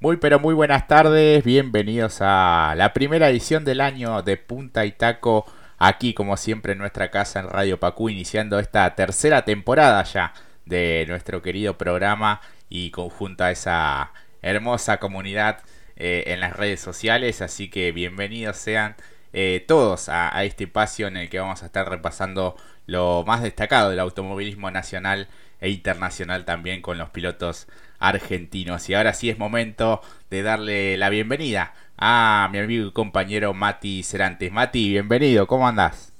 Muy 0.00 0.18
pero 0.18 0.38
muy 0.38 0.54
buenas 0.54 0.86
tardes, 0.86 1.42
bienvenidos 1.42 2.18
a 2.20 2.74
la 2.76 2.92
primera 2.92 3.28
edición 3.30 3.64
del 3.64 3.80
año 3.80 4.22
de 4.22 4.36
Punta 4.36 4.84
y 4.86 4.92
Taco, 4.92 5.44
aquí 5.76 6.14
como 6.14 6.36
siempre 6.36 6.74
en 6.74 6.78
nuestra 6.78 7.10
casa 7.10 7.40
en 7.40 7.48
Radio 7.48 7.80
Pacú, 7.80 8.08
iniciando 8.08 8.60
esta 8.60 8.94
tercera 8.94 9.44
temporada 9.44 10.04
ya 10.04 10.34
de 10.66 11.04
nuestro 11.08 11.42
querido 11.42 11.76
programa 11.76 12.40
y 12.68 12.92
conjunto 12.92 13.42
a 13.42 13.50
esa 13.50 14.12
hermosa 14.40 14.98
comunidad 15.00 15.62
eh, 15.96 16.22
en 16.28 16.38
las 16.38 16.52
redes 16.52 16.78
sociales, 16.78 17.42
así 17.42 17.68
que 17.68 17.90
bienvenidos 17.90 18.56
sean 18.56 18.94
eh, 19.32 19.64
todos 19.66 20.08
a, 20.08 20.36
a 20.36 20.44
este 20.44 20.64
espacio 20.64 21.08
en 21.08 21.16
el 21.16 21.28
que 21.28 21.40
vamos 21.40 21.64
a 21.64 21.66
estar 21.66 21.88
repasando 21.90 22.54
lo 22.86 23.24
más 23.26 23.42
destacado 23.42 23.90
del 23.90 23.98
automovilismo 23.98 24.70
nacional 24.70 25.26
e 25.60 25.70
internacional 25.70 26.44
también 26.44 26.82
con 26.82 26.98
los 26.98 27.10
pilotos 27.10 27.66
argentinos. 27.98 28.88
Y 28.88 28.94
ahora 28.94 29.14
sí 29.14 29.30
es 29.30 29.38
momento 29.38 30.00
de 30.30 30.42
darle 30.42 30.96
la 30.96 31.08
bienvenida 31.08 31.74
a 31.96 32.48
mi 32.52 32.58
amigo 32.58 32.86
y 32.88 32.92
compañero 32.92 33.54
Mati 33.54 34.02
Cerantes. 34.02 34.52
Mati, 34.52 34.90
bienvenido, 34.90 35.46
¿cómo 35.46 35.66
andás? 35.66 36.17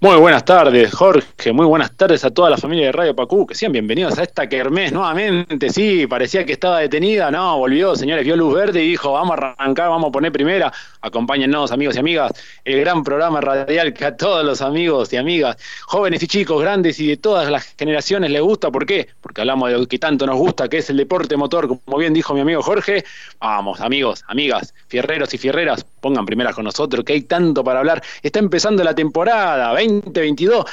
Muy 0.00 0.16
buenas 0.16 0.44
tardes, 0.44 0.92
Jorge. 0.92 1.52
Muy 1.52 1.66
buenas 1.66 1.92
tardes 1.96 2.24
a 2.24 2.30
toda 2.30 2.50
la 2.50 2.56
familia 2.58 2.86
de 2.86 2.92
Radio 2.92 3.16
Pacú. 3.16 3.46
Que 3.46 3.54
sean 3.54 3.72
bienvenidos 3.72 4.18
a 4.18 4.22
esta 4.22 4.48
kermés 4.48 4.92
nuevamente. 4.92 5.70
Sí, 5.70 6.06
parecía 6.06 6.44
que 6.44 6.52
estaba 6.52 6.80
detenida. 6.80 7.30
No, 7.30 7.58
volvió, 7.58 7.96
señores. 7.96 8.24
Vio 8.24 8.36
luz 8.36 8.54
verde 8.54 8.84
y 8.84 8.90
dijo: 8.90 9.12
Vamos 9.12 9.38
a 9.38 9.54
arrancar, 9.58 9.88
vamos 9.88 10.08
a 10.08 10.12
poner 10.12 10.30
primera. 10.30 10.72
Acompáñennos, 11.00 11.72
amigos 11.72 11.96
y 11.96 12.00
amigas. 12.00 12.32
El 12.64 12.80
gran 12.80 13.02
programa 13.02 13.40
radial 13.40 13.94
que 13.94 14.04
a 14.04 14.16
todos 14.16 14.44
los 14.44 14.60
amigos 14.60 15.12
y 15.12 15.16
amigas, 15.16 15.56
jóvenes 15.86 16.22
y 16.22 16.26
chicos, 16.26 16.60
grandes 16.60 17.00
y 17.00 17.08
de 17.08 17.16
todas 17.16 17.50
las 17.50 17.74
generaciones 17.78 18.30
les 18.30 18.42
gusta. 18.42 18.70
¿Por 18.70 18.86
qué? 18.86 19.08
Porque 19.20 19.40
hablamos 19.40 19.70
de 19.70 19.78
lo 19.78 19.86
que 19.86 19.98
tanto 19.98 20.26
nos 20.26 20.36
gusta, 20.36 20.68
que 20.68 20.78
es 20.78 20.90
el 20.90 20.98
deporte 20.98 21.36
motor, 21.36 21.66
como 21.66 21.98
bien 21.98 22.12
dijo 22.12 22.34
mi 22.34 22.40
amigo 22.40 22.62
Jorge. 22.62 23.04
Vamos, 23.40 23.80
amigos, 23.80 24.22
amigas, 24.28 24.74
fierreros 24.88 25.32
y 25.34 25.38
fierreras, 25.38 25.86
pongan 26.00 26.26
primeras 26.26 26.54
con 26.54 26.64
nosotros, 26.64 27.04
que 27.04 27.14
hay 27.14 27.22
tanto 27.22 27.64
para 27.64 27.80
hablar. 27.80 28.02
Está 28.22 28.38
empezando 28.38 28.84
la 28.84 28.94
temporada 28.94 29.63
2022. 29.70 30.64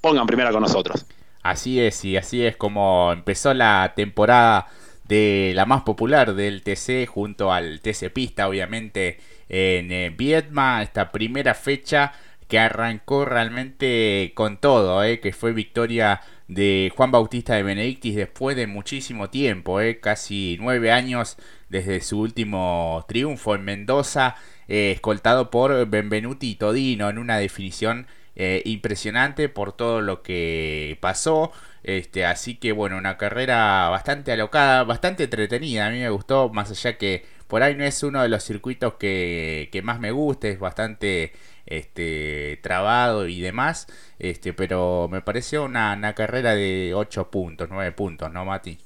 Pongan 0.00 0.26
primera 0.26 0.50
con 0.50 0.62
nosotros. 0.62 1.04
Así 1.42 1.80
es, 1.80 2.04
y 2.04 2.16
así 2.16 2.44
es 2.44 2.56
como 2.56 3.12
empezó 3.12 3.54
la 3.54 3.92
temporada 3.96 4.68
de 5.10 5.52
la 5.56 5.66
más 5.66 5.82
popular 5.82 6.34
del 6.34 6.62
TC 6.62 7.06
junto 7.08 7.52
al 7.52 7.80
TC 7.80 8.12
Pista, 8.12 8.46
obviamente 8.46 9.18
en 9.48 9.90
eh, 9.90 10.14
Vietma, 10.16 10.82
esta 10.82 11.10
primera 11.10 11.54
fecha 11.54 12.12
que 12.46 12.58
arrancó 12.58 13.24
realmente 13.24 14.32
con 14.34 14.58
todo, 14.58 15.02
eh, 15.02 15.18
que 15.18 15.32
fue 15.32 15.52
victoria 15.52 16.20
de 16.46 16.92
Juan 16.96 17.10
Bautista 17.10 17.54
de 17.54 17.64
Benedictis 17.64 18.14
después 18.14 18.56
de 18.56 18.66
muchísimo 18.68 19.30
tiempo, 19.30 19.80
eh, 19.80 19.98
casi 19.98 20.56
nueve 20.60 20.92
años 20.92 21.36
desde 21.68 22.00
su 22.02 22.20
último 22.20 23.04
triunfo 23.08 23.54
en 23.54 23.64
Mendoza, 23.64 24.36
escoltado 24.68 25.50
por 25.50 25.86
Benvenuti 25.88 26.50
y 26.50 26.54
Todino 26.54 27.10
en 27.10 27.18
una 27.18 27.38
definición 27.38 28.06
eh, 28.36 28.62
impresionante 28.64 29.48
por 29.48 29.72
todo 29.72 30.00
lo 30.00 30.22
que 30.22 30.98
pasó. 31.00 31.52
Este, 31.82 32.24
así 32.26 32.56
que 32.56 32.72
bueno, 32.72 32.98
una 32.98 33.16
carrera 33.16 33.88
bastante 33.88 34.32
alocada, 34.32 34.84
bastante 34.84 35.24
entretenida. 35.24 35.86
A 35.86 35.90
mí 35.90 35.98
me 35.98 36.10
gustó, 36.10 36.48
más 36.50 36.70
allá 36.70 36.96
que 36.98 37.24
por 37.48 37.62
ahí 37.62 37.74
no 37.74 37.84
es 37.84 38.02
uno 38.02 38.22
de 38.22 38.28
los 38.28 38.44
circuitos 38.44 38.94
que, 38.94 39.68
que 39.72 39.82
más 39.82 39.98
me 40.00 40.12
gusta, 40.12 40.48
es 40.48 40.58
bastante 40.60 41.32
este, 41.66 42.58
trabado 42.62 43.28
y 43.28 43.40
demás. 43.40 43.86
Este, 44.18 44.52
pero 44.52 45.08
me 45.10 45.22
pareció 45.22 45.64
una, 45.64 45.94
una 45.94 46.14
carrera 46.14 46.54
de 46.54 46.92
8 46.94 47.30
puntos, 47.30 47.68
9 47.70 47.92
puntos, 47.92 48.30
¿no, 48.32 48.44
Mati? 48.44 48.78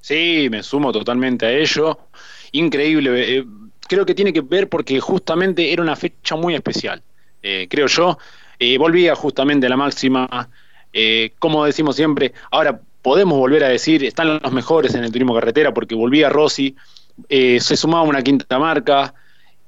Sí, 0.00 0.48
me 0.50 0.62
sumo 0.62 0.92
totalmente 0.92 1.46
a 1.46 1.52
ello. 1.52 1.98
Increíble. 2.52 3.38
Eh, 3.38 3.44
creo 3.88 4.06
que 4.06 4.14
tiene 4.14 4.32
que 4.32 4.40
ver 4.40 4.68
porque 4.68 5.00
justamente 5.00 5.72
era 5.72 5.82
una 5.82 5.96
fecha 5.96 6.36
muy 6.36 6.54
especial. 6.54 7.02
Eh, 7.48 7.68
creo 7.70 7.86
yo. 7.86 8.18
Eh, 8.58 8.76
volvía 8.76 9.14
justamente 9.14 9.66
a 9.66 9.70
la 9.70 9.76
máxima. 9.76 10.48
Eh, 10.92 11.32
como 11.38 11.64
decimos 11.64 11.94
siempre, 11.94 12.32
ahora 12.50 12.80
podemos 13.02 13.38
volver 13.38 13.62
a 13.62 13.68
decir, 13.68 14.02
están 14.04 14.40
los 14.42 14.52
mejores 14.52 14.96
en 14.96 15.04
el 15.04 15.12
turismo 15.12 15.32
carretera 15.32 15.72
porque 15.72 15.94
volvía 15.94 16.28
Rossi, 16.28 16.74
se 17.28 17.76
sumaba 17.76 18.02
una 18.02 18.20
quinta 18.20 18.58
marca, 18.58 19.14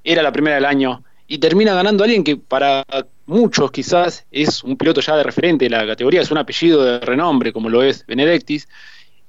era 0.03 0.23
la 0.23 0.33
primera 0.33 0.57
del 0.57 0.65
año 0.65 1.05
y 1.29 1.39
termina 1.39 1.73
ganando 1.73 2.03
alguien 2.03 2.25
que 2.25 2.37
para 2.37 2.85
muchos 3.27 3.71
quizás 3.71 4.27
es 4.33 4.65
un 4.65 4.77
piloto 4.77 5.01
ya 5.01 5.17
de 5.17 5.23
referente 5.23 5.67
de 5.67 5.71
la 5.71 5.87
categoría, 5.87 6.23
es 6.23 6.33
un 6.33 6.39
apellido 6.39 6.83
de 6.83 6.99
renombre 6.99 7.53
como 7.53 7.69
lo 7.69 7.83
es 7.85 8.05
Benedictis. 8.07 8.69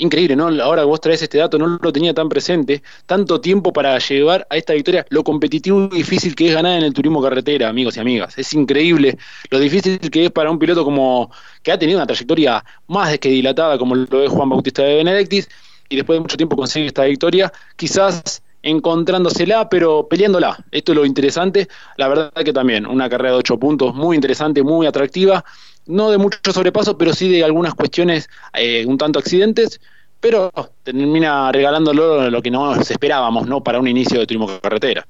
Increíble, 0.02 0.34
¿no? 0.38 0.48
Ahora 0.64 0.86
vos 0.86 1.02
traes 1.02 1.22
este 1.22 1.40
dato, 1.40 1.58
no 1.58 1.78
lo 1.82 1.92
tenía 1.92 2.14
tan 2.14 2.30
presente. 2.30 2.82
Tanto 3.06 3.42
tiempo 3.42 3.74
para 3.74 4.00
llevar 4.00 4.48
a 4.50 4.56
esta 4.56 4.72
victoria, 4.72 5.06
lo 5.10 5.26
competitivo 5.26 5.90
y 5.92 5.98
difícil 5.98 6.36
que 6.36 6.48
es 6.48 6.54
ganar 6.54 6.78
en 6.78 6.86
el 6.86 6.94
turismo 6.94 7.22
carretera, 7.22 7.68
amigos 7.68 7.98
y 7.98 8.00
amigas. 8.00 8.38
Es 8.38 8.54
increíble 8.54 9.18
lo 9.50 9.60
difícil 9.60 10.00
que 10.00 10.26
es 10.26 10.32
para 10.32 10.52
un 10.52 10.58
piloto 10.58 10.86
como 10.86 11.30
que 11.62 11.74
ha 11.74 11.78
tenido 11.78 12.00
una 12.00 12.08
trayectoria 12.08 12.64
más 12.88 13.20
que 13.20 13.28
dilatada, 13.28 13.78
como 13.78 13.94
lo 13.94 14.24
es 14.24 14.30
Juan 14.30 14.48
Bautista 14.48 14.84
de 14.84 14.96
Benedictis, 14.96 15.50
y 15.90 15.98
después 15.98 16.16
de 16.16 16.22
mucho 16.22 16.38
tiempo 16.38 16.56
consigue 16.56 16.86
esta 16.86 17.04
victoria, 17.04 17.52
quizás 17.76 18.42
encontrándosela, 18.62 19.70
pero 19.70 20.08
peleándola. 20.08 20.66
Esto 20.72 20.94
es 20.94 20.98
lo 20.98 21.06
interesante. 21.06 21.68
La 21.98 22.08
verdad 22.08 22.32
que 22.32 22.54
también 22.54 22.86
una 22.86 23.10
carrera 23.10 23.32
de 23.32 23.38
ocho 23.40 23.58
puntos 23.58 23.94
muy 23.96 24.16
interesante, 24.16 24.64
muy 24.64 24.88
atractiva. 24.88 25.44
No 25.90 26.12
de 26.12 26.20
mucho 26.20 26.38
sobrepaso, 26.54 27.00
pero 27.00 27.14
sí 27.14 27.30
de 27.30 27.44
algunas 27.44 27.74
cuestiones 27.74 28.30
eh, 28.54 28.86
un 28.86 29.00
tanto 29.00 29.18
accidentes, 29.18 29.82
pero 30.20 30.52
termina 30.84 31.52
regalándolo 31.52 32.30
lo 32.30 32.42
que 32.44 32.52
no 32.52 32.76
esperábamos, 32.76 33.48
¿no? 33.48 33.64
Para 33.64 33.80
un 33.80 33.88
inicio 33.88 34.20
de 34.20 34.28
turismo 34.28 34.60
carretera. 34.62 35.08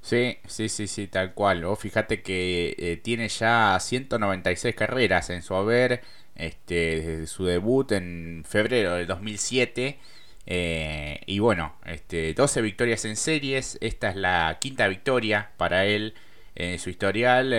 Sí, 0.00 0.38
sí, 0.46 0.70
sí, 0.70 0.86
sí, 0.86 1.06
tal 1.06 1.34
cual. 1.34 1.64
O 1.64 1.76
fíjate 1.76 2.22
que 2.22 2.74
eh, 2.78 2.96
tiene 2.96 3.28
ya 3.28 3.78
196 3.78 4.74
carreras 4.74 5.28
en 5.28 5.42
su 5.42 5.54
haber, 5.54 6.00
este, 6.34 7.00
desde 7.02 7.26
su 7.26 7.44
debut 7.44 7.92
en 7.92 8.42
febrero 8.48 8.94
de 8.94 9.04
2007. 9.04 9.98
Eh, 10.46 11.20
y 11.26 11.38
bueno, 11.40 11.74
este, 11.84 12.32
12 12.32 12.62
victorias 12.62 13.04
en 13.04 13.16
series. 13.16 13.76
Esta 13.82 14.08
es 14.08 14.16
la 14.16 14.56
quinta 14.62 14.88
victoria 14.88 15.50
para 15.58 15.84
él 15.84 16.14
en 16.54 16.78
su 16.78 16.88
historial. 16.88 17.52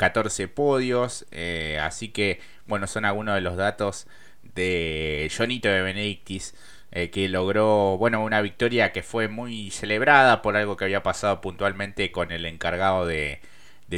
14 0.00 0.48
podios. 0.48 1.26
Eh, 1.30 1.78
así 1.82 2.08
que, 2.08 2.40
bueno, 2.66 2.86
son 2.86 3.04
algunos 3.04 3.34
de 3.34 3.42
los 3.42 3.56
datos 3.58 4.06
de 4.54 5.30
Jonito 5.36 5.68
de 5.68 5.82
Benedictis. 5.82 6.54
Eh, 6.92 7.10
que 7.10 7.28
logró, 7.28 7.98
bueno, 7.98 8.24
una 8.24 8.40
victoria 8.40 8.92
que 8.92 9.02
fue 9.04 9.28
muy 9.28 9.70
celebrada 9.70 10.42
por 10.42 10.56
algo 10.56 10.76
que 10.76 10.84
había 10.86 11.04
pasado 11.04 11.40
puntualmente 11.40 12.10
con 12.10 12.32
el 12.32 12.46
encargado 12.46 13.06
de, 13.06 13.40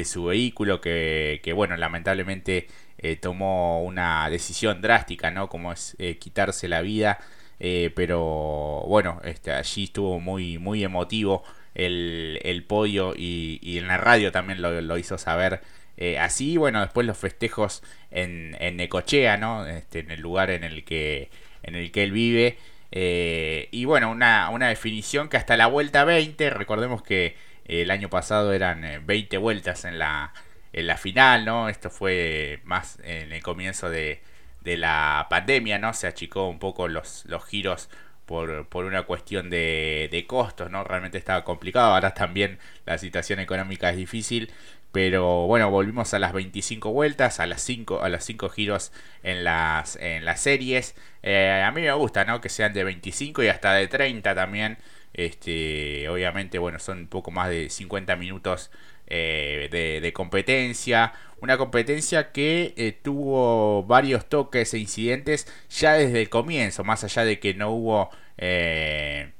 su 0.05 0.25
vehículo, 0.25 0.81
que, 0.81 1.41
que 1.43 1.53
bueno, 1.55 1.77
lamentablemente 1.77 2.67
eh, 2.99 3.17
tomó 3.17 3.83
una 3.83 4.29
decisión 4.29 4.83
drástica, 4.83 5.31
¿no? 5.31 5.49
Como 5.49 5.73
es 5.73 5.97
quitarse 6.19 6.69
la 6.69 6.83
vida. 6.83 7.19
Pero 7.59 8.85
bueno, 8.89 9.21
este, 9.25 9.53
allí 9.53 9.85
estuvo 9.85 10.19
muy, 10.19 10.59
muy 10.59 10.83
emotivo 10.85 11.45
el, 11.75 12.41
el 12.43 12.65
podio 12.65 13.15
y, 13.17 13.59
y, 13.63 13.79
en 13.79 13.87
la 13.87 13.99
radio 13.99 14.33
también 14.33 14.61
lo, 14.63 14.81
lo 14.81 14.99
hizo 14.99 15.17
saber. 15.19 15.63
Eh, 15.97 16.19
así, 16.19 16.57
bueno, 16.57 16.81
después 16.81 17.07
los 17.07 17.19
festejos 17.19 17.83
en, 18.11 18.57
en 18.61 18.77
Necochea, 18.77 19.37
¿no? 19.37 19.67
Este, 19.67 20.01
en 20.01 20.11
el 20.11 20.21
lugar 20.21 20.51
en 20.51 20.65
el 20.65 20.85
que, 20.85 21.31
en 21.63 21.75
el 21.75 21.93
que 21.93 22.03
él 22.05 22.13
vive. 22.13 22.59
Eh, 22.91 23.69
y 23.71 23.85
bueno, 23.85 24.11
una, 24.11 24.51
una 24.51 24.69
definición 24.69 25.29
que 25.29 25.37
hasta 25.37 25.57
la 25.57 25.67
vuelta 25.67 26.05
20, 26.05 26.51
recordemos 26.51 27.03
que 27.03 27.37
el 27.65 27.91
año 27.91 28.11
pasado 28.11 28.53
eran 28.53 29.07
20 29.07 29.37
vueltas 29.39 29.85
en 29.85 29.99
la, 29.99 30.33
en 30.73 30.87
la 30.87 30.97
final, 30.97 31.45
¿no? 31.45 31.69
Esto 31.69 31.91
fue 31.91 32.61
más 32.65 32.99
en 33.05 33.33
el 33.33 33.43
comienzo 33.43 33.89
de, 33.91 34.21
de 34.63 34.77
la 34.77 35.27
pandemia, 35.31 35.79
¿no? 35.79 35.93
Se 35.95 36.07
achicó 36.07 36.49
un 36.49 36.59
poco 36.59 36.89
los, 36.89 37.25
los 37.27 37.45
giros 37.47 37.89
por, 38.27 38.69
por 38.69 38.85
una 38.85 39.03
cuestión 39.05 39.51
de, 39.51 40.09
de 40.11 40.27
costos, 40.27 40.71
¿no? 40.71 40.85
Realmente 40.85 41.19
estaba 41.19 41.45
complicado, 41.45 41.95
ahora 41.95 42.15
también 42.15 42.59
la 42.87 42.99
situación 42.99 43.41
económica 43.41 43.91
es 43.91 43.97
difícil, 43.97 44.53
pero 44.93 45.47
bueno, 45.47 45.71
volvimos 45.71 46.13
a 46.13 46.19
las 46.19 46.35
25 46.35 46.93
vueltas, 46.93 47.41
a 47.41 47.47
las 47.47 47.63
5, 47.63 48.03
a 48.03 48.11
los 48.11 48.23
5 48.25 48.51
giros 48.51 48.93
en 49.23 49.43
las, 49.43 49.97
en 49.97 50.27
las 50.27 50.41
series. 50.41 50.95
Eh, 51.23 51.63
a 51.67 51.71
mí 51.73 51.81
me 51.81 51.93
gusta, 51.95 52.25
¿no? 52.27 52.43
Que 52.43 52.51
sean 52.51 52.75
de 52.75 52.85
25 52.85 53.43
y 53.43 53.49
hasta 53.49 53.73
de 53.73 53.89
30 53.89 54.35
también. 54.35 54.77
Este, 55.15 56.09
obviamente, 56.11 56.59
bueno, 56.59 56.79
son 56.79 56.99
un 56.99 57.07
poco 57.09 57.31
más 57.31 57.49
de 57.49 57.71
50 57.71 58.17
minutos 58.17 58.71
eh, 59.07 59.69
de, 60.03 60.13
competencia. 60.13 61.15
Una 61.41 61.57
competencia 61.57 62.31
que 62.33 62.75
eh, 62.77 62.93
tuvo 62.93 63.85
varios 63.85 64.29
toques 64.29 64.75
e 64.75 64.79
incidentes 64.79 65.47
ya 65.71 65.95
desde 65.95 66.21
el 66.21 66.29
comienzo, 66.29 66.85
más 66.85 67.03
allá 67.03 67.25
de 67.25 67.41
que 67.41 67.55
no 67.55 67.71
hubo 67.71 68.11
en, 68.37 69.33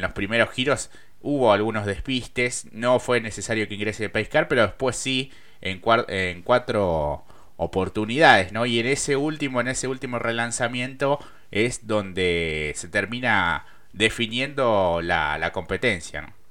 los 0.00 0.12
primeros 0.12 0.50
giros. 0.50 0.90
Hubo 1.26 1.52
algunos 1.52 1.86
despistes, 1.86 2.68
no 2.72 3.00
fue 3.00 3.20
necesario 3.20 3.66
que 3.66 3.74
ingrese 3.74 4.04
el 4.04 4.10
Paiscar, 4.10 4.46
pero 4.46 4.60
después 4.62 4.94
sí, 4.94 5.32
en, 5.62 5.80
en 6.08 6.42
cuatro 6.42 7.24
oportunidades, 7.56 8.52
¿no? 8.52 8.66
Y 8.66 8.78
en 8.78 8.86
ese 8.86 9.16
último, 9.16 9.60
en 9.62 9.68
ese 9.68 9.88
último 9.88 10.18
relanzamiento 10.18 11.18
es 11.50 11.86
donde 11.86 12.72
se 12.76 12.88
termina 12.88 13.64
definiendo 13.94 15.00
la, 15.02 15.38
la 15.38 15.52
competencia. 15.52 16.20
¿no? 16.22 16.43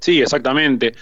Sí, 0.00 0.20
exactamente. 0.20 0.94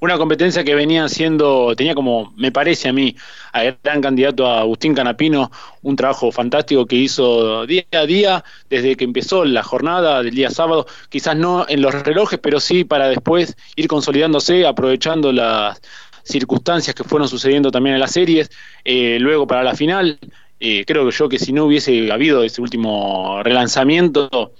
Una 0.00 0.18
competencia 0.18 0.64
que 0.64 0.74
venía 0.74 1.08
siendo, 1.08 1.74
tenía 1.76 1.94
como, 1.94 2.32
me 2.36 2.50
parece 2.50 2.88
a 2.88 2.92
mí, 2.92 3.14
a 3.52 3.62
gran 3.84 4.00
candidato 4.00 4.46
a 4.46 4.60
Agustín 4.60 4.94
Canapino, 4.94 5.50
un 5.82 5.94
trabajo 5.94 6.32
fantástico 6.32 6.86
que 6.86 6.96
hizo 6.96 7.66
día 7.66 7.84
a 7.92 8.04
día 8.06 8.44
desde 8.68 8.96
que 8.96 9.04
empezó 9.04 9.44
la 9.44 9.62
jornada 9.62 10.22
del 10.22 10.34
día 10.34 10.50
sábado, 10.50 10.86
quizás 11.08 11.36
no 11.36 11.66
en 11.68 11.82
los 11.82 11.94
relojes, 12.02 12.40
pero 12.40 12.58
sí 12.58 12.84
para 12.84 13.08
después 13.08 13.56
ir 13.76 13.86
consolidándose, 13.86 14.66
aprovechando 14.66 15.30
las 15.32 15.80
circunstancias 16.24 16.94
que 16.94 17.04
fueron 17.04 17.28
sucediendo 17.28 17.70
también 17.70 17.94
en 17.94 18.00
las 18.00 18.12
series, 18.12 18.50
eh, 18.84 19.18
luego 19.20 19.46
para 19.46 19.62
la 19.62 19.74
final. 19.74 20.18
Eh, 20.58 20.84
creo 20.84 21.04
que 21.04 21.12
yo 21.12 21.28
que 21.28 21.38
si 21.38 21.52
no 21.52 21.64
hubiese 21.64 22.10
habido 22.12 22.44
ese 22.44 22.60
último 22.60 23.42
relanzamiento, 23.42 24.52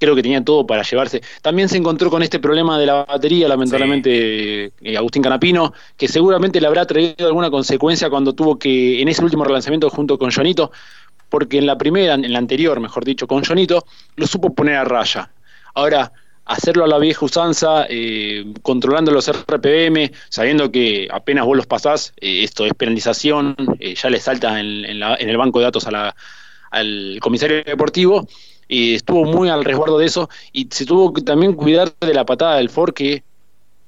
creo 0.00 0.16
que 0.16 0.22
tenía 0.22 0.42
todo 0.42 0.66
para 0.66 0.82
llevarse. 0.82 1.20
También 1.42 1.68
se 1.68 1.76
encontró 1.76 2.10
con 2.10 2.22
este 2.22 2.38
problema 2.38 2.78
de 2.78 2.86
la 2.86 3.04
batería, 3.04 3.46
lamentablemente, 3.46 4.72
eh, 4.80 4.96
Agustín 4.96 5.22
Canapino, 5.22 5.74
que 5.96 6.08
seguramente 6.08 6.60
le 6.60 6.66
habrá 6.66 6.86
traído 6.86 7.26
alguna 7.26 7.50
consecuencia 7.50 8.08
cuando 8.08 8.32
tuvo 8.32 8.58
que, 8.58 9.02
en 9.02 9.08
ese 9.08 9.22
último 9.22 9.44
relanzamiento 9.44 9.90
junto 9.90 10.18
con 10.18 10.30
Jonito, 10.30 10.72
porque 11.28 11.58
en 11.58 11.66
la 11.66 11.76
primera, 11.76 12.14
en 12.14 12.32
la 12.32 12.38
anterior, 12.38 12.80
mejor 12.80 13.04
dicho, 13.04 13.26
con 13.26 13.44
Jonito, 13.44 13.84
lo 14.16 14.26
supo 14.26 14.54
poner 14.54 14.76
a 14.76 14.84
raya. 14.84 15.30
Ahora, 15.74 16.12
hacerlo 16.46 16.84
a 16.84 16.88
la 16.88 16.98
vieja 16.98 17.24
usanza, 17.24 17.86
eh, 17.88 18.44
controlando 18.62 19.12
los 19.12 19.28
RPM, 19.28 20.10
sabiendo 20.30 20.72
que 20.72 21.08
apenas 21.12 21.44
vos 21.44 21.56
los 21.56 21.66
pasás, 21.66 22.14
eh, 22.16 22.42
esto 22.42 22.64
es 22.64 22.72
penalización, 22.74 23.54
ya 23.78 24.10
le 24.10 24.18
salta 24.18 24.58
en, 24.58 24.84
en, 24.84 25.28
el 25.28 25.36
banco 25.36 25.58
de 25.58 25.66
datos 25.66 25.86
la, 25.92 26.16
al 26.70 27.18
comisario 27.20 27.62
deportivo, 27.62 28.26
y 28.70 28.94
estuvo 28.94 29.24
muy 29.24 29.48
al 29.48 29.64
resguardo 29.64 29.98
de 29.98 30.06
eso 30.06 30.30
y 30.52 30.68
se 30.70 30.86
tuvo 30.86 31.12
que 31.12 31.22
también 31.22 31.54
cuidar 31.54 31.92
de 32.00 32.14
la 32.14 32.24
patada 32.24 32.56
del 32.56 32.70
Ford 32.70 32.94
que 32.94 33.24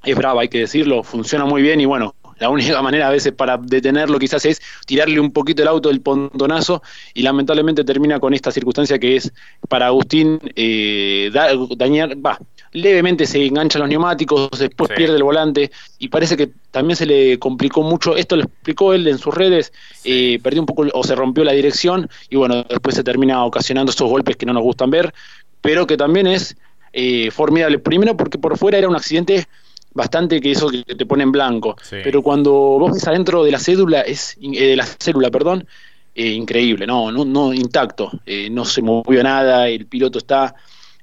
es 0.03 0.17
brava, 0.17 0.43
hay 0.43 0.49
que 0.49 0.59
decirlo, 0.59 1.05
funciona 1.05 1.45
muy 1.45 1.63
bien 1.63 1.81
y 1.81 1.87
bueno, 1.87 2.17
la 2.39 2.49
única 2.49 2.83
manera 2.83 3.07
a 3.07 3.11
veces 3.11 3.33
para 3.33 3.57
detenerlo 3.57 4.19
quizás 4.19 4.45
es 4.45 4.61
tirarle 4.85 5.21
un 5.21 5.31
poquito 5.31 5.63
el 5.63 5.69
auto 5.69 5.89
del 5.89 6.01
pontonazo 6.01 6.83
y 7.15 7.23
lamentablemente 7.23 7.85
termina 7.85 8.19
con 8.19 8.35
esta 8.35 8.51
circunstancia 8.51 8.99
que 8.99 9.15
es 9.15 9.33
para 9.69 9.87
Agustín 9.87 10.41
eh, 10.57 11.31
dañar, 11.77 12.17
va, 12.17 12.41
levemente 12.73 13.27
se 13.27 13.45
enganchan 13.45 13.81
los 13.81 13.89
neumáticos, 13.89 14.51
después 14.59 14.91
pierde 14.97 15.17
el 15.17 15.23
volante 15.23 15.71
y 15.99 16.09
parece 16.09 16.37
que 16.37 16.51
también 16.71 16.97
se 16.97 17.07
le 17.07 17.39
complicó 17.39 17.83
mucho, 17.83 18.17
esto 18.17 18.37
lo 18.37 18.45
explicó 18.45 18.95
él 18.95 19.07
en 19.07 19.19
sus 19.19 19.35
redes, 19.35 19.73
eh, 20.05 20.39
perdió 20.43 20.63
un 20.63 20.67
poco 20.67 20.87
o 20.93 21.05
se 21.05 21.15
rompió 21.15 21.45
la 21.45 21.53
dirección 21.53 22.09
y 22.31 22.37
bueno, 22.37 22.65
después 22.69 22.95
se 22.95 23.05
termina 23.05 23.45
ocasionando 23.45 23.93
esos 23.93 24.09
golpes 24.09 24.37
que 24.37 24.47
no 24.47 24.55
nos 24.55 24.63
gustan 24.63 24.91
ver, 24.91 25.13
pero 25.61 25.87
que 25.87 25.97
también 25.97 26.27
es 26.27 26.57
eh, 26.93 27.31
formidable, 27.31 27.79
primero 27.79 28.17
porque 28.17 28.39
por 28.39 28.57
fuera 28.57 28.79
era 28.79 28.89
un 28.89 28.97
accidente 28.97 29.47
bastante 29.93 30.41
que 30.41 30.53
eso 30.53 30.71
que 30.71 30.83
te 30.83 31.05
pone 31.05 31.23
en 31.25 31.33
blanco, 31.33 31.77
pero 31.91 32.23
cuando 32.23 32.53
vos 32.53 32.93
ves 32.93 33.07
adentro 33.07 33.45
de 33.45 33.53
la 33.53 33.59
cédula, 33.59 34.01
es 34.01 34.39
eh, 34.41 34.69
de 34.69 34.77
la 34.77 34.87
célula, 34.87 35.31
perdón, 35.31 35.67
increíble, 36.15 36.87
no, 36.87 37.13
no, 37.13 37.25
no 37.25 37.53
intacto, 37.55 38.11
no 38.51 38.65
se 38.65 38.83
movió 38.83 39.23
nada, 39.23 39.69
el 39.69 39.87
piloto 39.87 40.19
está 40.19 40.55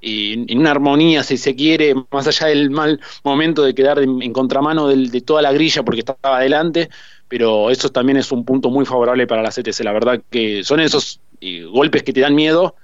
en 0.01 0.57
una 0.57 0.71
armonía, 0.71 1.23
si 1.23 1.37
se 1.37 1.55
quiere, 1.55 1.93
más 2.11 2.27
allá 2.27 2.47
del 2.47 2.69
mal 2.69 2.99
momento 3.23 3.63
de 3.63 3.75
quedar 3.75 3.99
en, 3.99 4.33
contramano 4.33 4.87
de 4.87 5.21
toda 5.21 5.41
la 5.41 5.51
grilla 5.51 5.83
porque 5.83 5.99
estaba 5.99 6.37
adelante, 6.37 6.89
pero 7.27 7.69
eso 7.69 7.89
también 7.89 8.17
es 8.17 8.31
un 8.31 8.43
punto 8.43 8.69
muy 8.69 8.85
favorable 8.85 9.27
para 9.27 9.43
la 9.43 9.51
CTC. 9.51 9.83
La 9.83 9.93
verdad 9.93 10.21
que 10.29 10.63
son 10.63 10.79
esos 10.79 11.21
eh, 11.41 11.63
golpes 11.63 12.03
que 12.03 12.11
te 12.11 12.21
dan 12.21 12.35
miedo, 12.35 12.75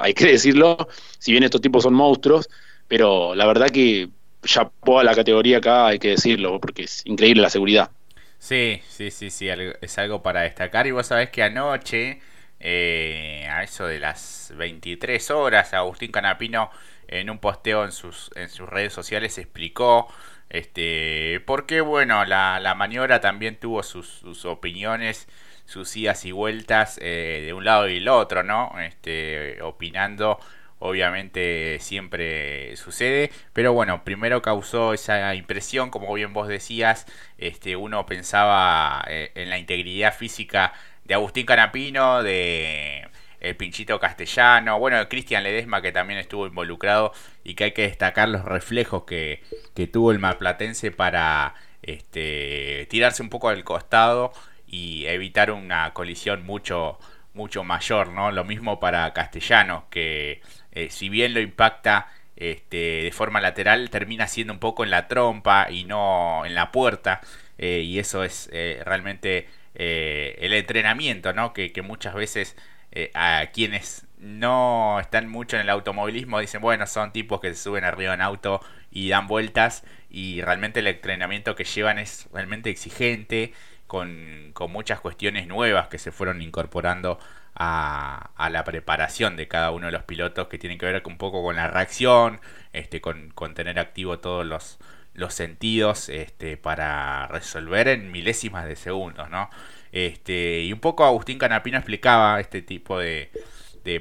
hay 0.00 0.14
que 0.14 0.26
decirlo, 0.32 0.88
si 1.18 1.32
bien 1.32 1.44
estos 1.44 1.60
tipos 1.60 1.82
son 1.82 1.94
monstruos, 1.94 2.48
pero 2.88 3.34
la 3.34 3.46
verdad 3.46 3.68
que 3.68 4.08
ya 4.42 4.62
a 4.62 5.04
la 5.04 5.14
categoría 5.14 5.58
acá, 5.58 5.88
hay 5.88 5.98
que 5.98 6.10
decirlo, 6.10 6.60
porque 6.60 6.84
es 6.84 7.02
increíble 7.04 7.42
la 7.42 7.50
seguridad. 7.50 7.90
Sí, 8.38 8.80
sí, 8.88 9.10
sí, 9.10 9.28
sí, 9.28 9.48
es 9.48 9.98
algo 9.98 10.22
para 10.22 10.42
destacar. 10.42 10.86
Y 10.86 10.92
vos 10.92 11.06
sabés 11.06 11.28
que 11.28 11.42
anoche 11.42 12.20
eh, 12.58 13.46
a 13.50 13.62
eso 13.62 13.86
de 13.86 13.98
las 13.98 14.39
23 14.56 15.30
horas, 15.30 15.74
Agustín 15.74 16.12
Canapino 16.12 16.70
en 17.08 17.30
un 17.30 17.38
posteo 17.38 17.84
en 17.84 17.92
sus, 17.92 18.30
en 18.36 18.48
sus 18.48 18.68
redes 18.68 18.92
sociales 18.92 19.36
explicó 19.38 20.08
este, 20.50 21.40
porque 21.46 21.80
bueno, 21.80 22.24
la, 22.24 22.58
la 22.60 22.74
maniobra 22.74 23.20
también 23.20 23.56
tuvo 23.58 23.82
sus, 23.84 24.44
opiniones, 24.44 25.28
sus 25.64 25.96
idas 25.96 26.24
y 26.24 26.32
vueltas 26.32 26.98
eh, 27.00 27.42
de 27.46 27.52
un 27.52 27.64
lado 27.64 27.88
y 27.88 27.94
del 27.94 28.08
otro, 28.08 28.42
¿no? 28.42 28.72
Este, 28.80 29.62
opinando 29.62 30.40
obviamente 30.80 31.78
siempre 31.80 32.74
sucede, 32.76 33.30
pero 33.52 33.72
bueno, 33.74 34.02
primero 34.02 34.42
causó 34.42 34.94
esa 34.94 35.34
impresión, 35.34 35.90
como 35.90 36.12
bien 36.14 36.32
vos 36.32 36.48
decías, 36.48 37.06
este, 37.38 37.76
uno 37.76 38.06
pensaba 38.06 39.04
eh, 39.08 39.30
en 39.34 39.50
la 39.50 39.58
integridad 39.58 40.14
física 40.14 40.72
de 41.04 41.14
Agustín 41.14 41.46
Canapino, 41.46 42.22
de 42.22 43.08
el 43.40 43.56
Pinchito 43.56 43.98
Castellano, 43.98 44.78
bueno, 44.78 45.08
Cristian 45.08 45.42
Ledesma 45.42 45.82
que 45.82 45.92
también 45.92 46.18
estuvo 46.18 46.46
involucrado 46.46 47.12
y 47.42 47.54
que 47.54 47.64
hay 47.64 47.72
que 47.72 47.82
destacar 47.82 48.28
los 48.28 48.44
reflejos 48.44 49.04
que, 49.04 49.42
que 49.74 49.86
tuvo 49.86 50.12
el 50.12 50.18
Maplatense 50.18 50.90
para 50.90 51.54
este, 51.82 52.86
tirarse 52.90 53.22
un 53.22 53.30
poco 53.30 53.50
del 53.50 53.64
costado 53.64 54.32
y 54.66 55.06
evitar 55.06 55.50
una 55.50 55.92
colisión 55.92 56.44
mucho 56.44 56.98
mucho 57.34 57.64
mayor, 57.64 58.08
¿no? 58.08 58.32
Lo 58.32 58.44
mismo 58.44 58.80
para 58.80 59.12
Castellano, 59.12 59.86
que 59.90 60.42
eh, 60.72 60.90
si 60.90 61.08
bien 61.08 61.34
lo 61.34 61.40
impacta 61.40 62.08
este, 62.36 63.02
de 63.02 63.12
forma 63.12 63.40
lateral, 63.40 63.90
termina 63.90 64.26
siendo 64.26 64.52
un 64.52 64.58
poco 64.58 64.84
en 64.84 64.90
la 64.90 65.08
trompa 65.08 65.68
y 65.70 65.84
no 65.84 66.44
en 66.44 66.54
la 66.54 66.72
puerta, 66.72 67.20
eh, 67.58 67.80
y 67.80 67.98
eso 67.98 68.24
es 68.24 68.48
eh, 68.52 68.82
realmente 68.84 69.48
el 69.74 70.52
entrenamiento, 70.52 71.32
¿no? 71.32 71.52
Que, 71.52 71.72
muchas 71.82 72.14
veces 72.14 72.56
eh, 72.92 73.10
a 73.14 73.46
quienes 73.52 74.06
no 74.18 75.00
están 75.00 75.28
mucho 75.28 75.56
en 75.56 75.62
el 75.62 75.70
automovilismo 75.70 76.40
dicen, 76.40 76.60
bueno, 76.60 76.86
son 76.86 77.12
tipos 77.12 77.40
que 77.40 77.54
se 77.54 77.62
suben 77.62 77.84
arriba 77.84 78.14
en 78.14 78.20
auto 78.20 78.60
y 78.90 79.08
dan 79.08 79.26
vueltas 79.26 79.84
y 80.10 80.42
realmente 80.42 80.80
el 80.80 80.88
entrenamiento 80.88 81.54
que 81.54 81.64
llevan 81.64 81.98
es 81.98 82.28
realmente 82.32 82.70
exigente, 82.70 83.54
con, 83.90 84.52
con 84.54 84.70
muchas 84.70 85.00
cuestiones 85.00 85.48
nuevas 85.48 85.88
que 85.88 85.98
se 85.98 86.12
fueron 86.12 86.42
incorporando 86.42 87.18
a, 87.56 88.30
a, 88.36 88.48
la 88.48 88.62
preparación 88.62 89.34
de 89.34 89.48
cada 89.48 89.72
uno 89.72 89.86
de 89.86 89.92
los 89.92 90.04
pilotos 90.04 90.46
que 90.46 90.58
tienen 90.58 90.78
que 90.78 90.86
ver 90.86 91.02
un 91.06 91.18
poco 91.18 91.42
con 91.42 91.56
la 91.56 91.66
reacción, 91.66 92.40
este, 92.72 93.00
con, 93.00 93.30
con 93.30 93.52
tener 93.54 93.80
activo 93.80 94.20
todos 94.20 94.46
los, 94.46 94.78
los 95.14 95.34
sentidos 95.34 96.08
este, 96.08 96.56
para 96.56 97.26
resolver 97.26 97.88
en 97.88 98.12
milésimas 98.12 98.64
de 98.66 98.76
segundos, 98.76 99.28
¿no? 99.28 99.50
Este, 99.92 100.60
y 100.60 100.72
un 100.72 100.80
poco 100.80 101.04
Agustín 101.04 101.38
Canapino 101.38 101.78
explicaba 101.78 102.40
este 102.40 102.62
tipo 102.62 102.98
de, 102.98 103.30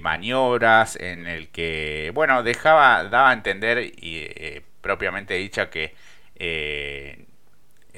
maniobras 0.02 0.96
en 0.98 1.26
el 1.26 1.50
que, 1.50 2.12
bueno, 2.14 2.44
dejaba, 2.44 3.04
daba 3.06 3.32
a 3.32 3.34
entender 3.34 3.80
y 3.80 4.18
eh, 4.18 4.62
propiamente 4.82 5.34
dicha 5.34 5.72
que 5.72 5.96
eh, 6.36 7.26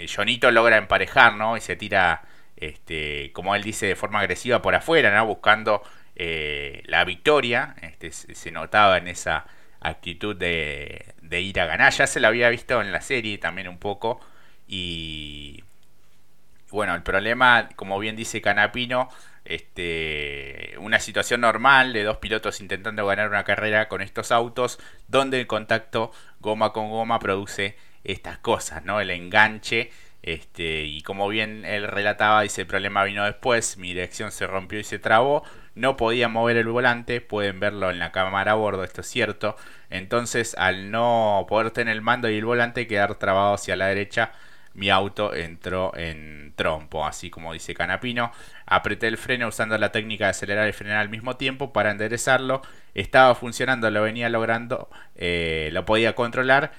Jonito 0.07 0.51
logra 0.51 0.77
emparejar, 0.77 1.35
¿no? 1.35 1.57
Y 1.57 1.61
se 1.61 1.75
tira, 1.75 2.23
este, 2.57 3.31
como 3.33 3.55
él 3.55 3.63
dice, 3.63 3.87
de 3.87 3.95
forma 3.95 4.19
agresiva 4.19 4.61
por 4.61 4.75
afuera, 4.75 5.13
¿no? 5.15 5.25
Buscando 5.25 5.83
eh, 6.15 6.83
la 6.85 7.03
victoria. 7.05 7.75
Este, 7.81 8.11
se 8.11 8.51
notaba 8.51 8.97
en 8.97 9.07
esa 9.07 9.45
actitud 9.81 10.35
de, 10.35 11.13
de 11.21 11.41
ir 11.41 11.59
a 11.59 11.65
ganar. 11.65 11.93
Ya 11.93 12.07
se 12.07 12.19
la 12.19 12.29
había 12.29 12.49
visto 12.49 12.81
en 12.81 12.91
la 12.91 13.01
serie 13.01 13.37
también 13.37 13.67
un 13.67 13.77
poco. 13.77 14.21
Y 14.67 15.63
bueno, 16.71 16.95
el 16.95 17.03
problema, 17.03 17.69
como 17.75 17.99
bien 17.99 18.15
dice 18.15 18.41
Canapino, 18.41 19.09
este, 19.45 20.75
una 20.79 20.99
situación 20.99 21.41
normal 21.41 21.93
de 21.93 22.03
dos 22.03 22.17
pilotos 22.17 22.61
intentando 22.61 23.05
ganar 23.05 23.29
una 23.29 23.43
carrera 23.43 23.87
con 23.87 24.01
estos 24.01 24.31
autos, 24.31 24.79
donde 25.07 25.39
el 25.39 25.47
contacto 25.47 26.11
goma 26.39 26.73
con 26.73 26.89
goma 26.89 27.19
produce 27.19 27.75
estas 28.03 28.37
cosas, 28.37 28.83
¿no? 28.85 28.99
El 29.01 29.11
enganche. 29.11 29.91
Este, 30.23 30.83
y 30.83 31.01
como 31.01 31.27
bien 31.27 31.65
él 31.65 31.87
relataba, 31.87 32.43
dice 32.43 32.61
el 32.61 32.67
problema 32.67 33.03
vino 33.03 33.25
después, 33.25 33.77
mi 33.77 33.87
dirección 33.89 34.31
se 34.31 34.45
rompió 34.45 34.79
y 34.79 34.83
se 34.83 34.99
trabó, 34.99 35.43
no 35.73 35.97
podía 35.97 36.27
mover 36.27 36.57
el 36.57 36.67
volante, 36.67 37.21
pueden 37.21 37.59
verlo 37.59 37.89
en 37.89 37.97
la 37.97 38.11
cámara 38.11 38.51
a 38.51 38.55
bordo, 38.55 38.83
esto 38.83 39.01
es 39.01 39.07
cierto. 39.07 39.55
Entonces, 39.89 40.55
al 40.59 40.91
no 40.91 41.45
poder 41.49 41.71
tener 41.71 41.95
el 41.95 42.01
mando 42.01 42.29
y 42.29 42.37
el 42.37 42.45
volante, 42.45 42.85
quedar 42.87 43.15
trabado 43.15 43.55
hacia 43.55 43.75
la 43.75 43.87
derecha, 43.87 44.31
mi 44.73 44.89
auto 44.89 45.33
entró 45.33 45.95
en 45.95 46.53
trompo, 46.55 47.05
así 47.05 47.29
como 47.29 47.53
dice 47.53 47.73
Canapino. 47.73 48.31
Apreté 48.65 49.07
el 49.07 49.17
freno 49.17 49.47
usando 49.47 49.77
la 49.77 49.91
técnica 49.91 50.25
de 50.25 50.31
acelerar 50.31 50.69
y 50.69 50.73
frenar 50.73 50.97
al 50.97 51.09
mismo 51.09 51.37
tiempo 51.37 51.73
para 51.73 51.91
enderezarlo. 51.91 52.61
Estaba 52.93 53.35
funcionando, 53.35 53.89
lo 53.91 54.01
venía 54.01 54.29
logrando, 54.29 54.89
eh, 55.15 55.69
lo 55.73 55.85
podía 55.85 56.15
controlar 56.15 56.71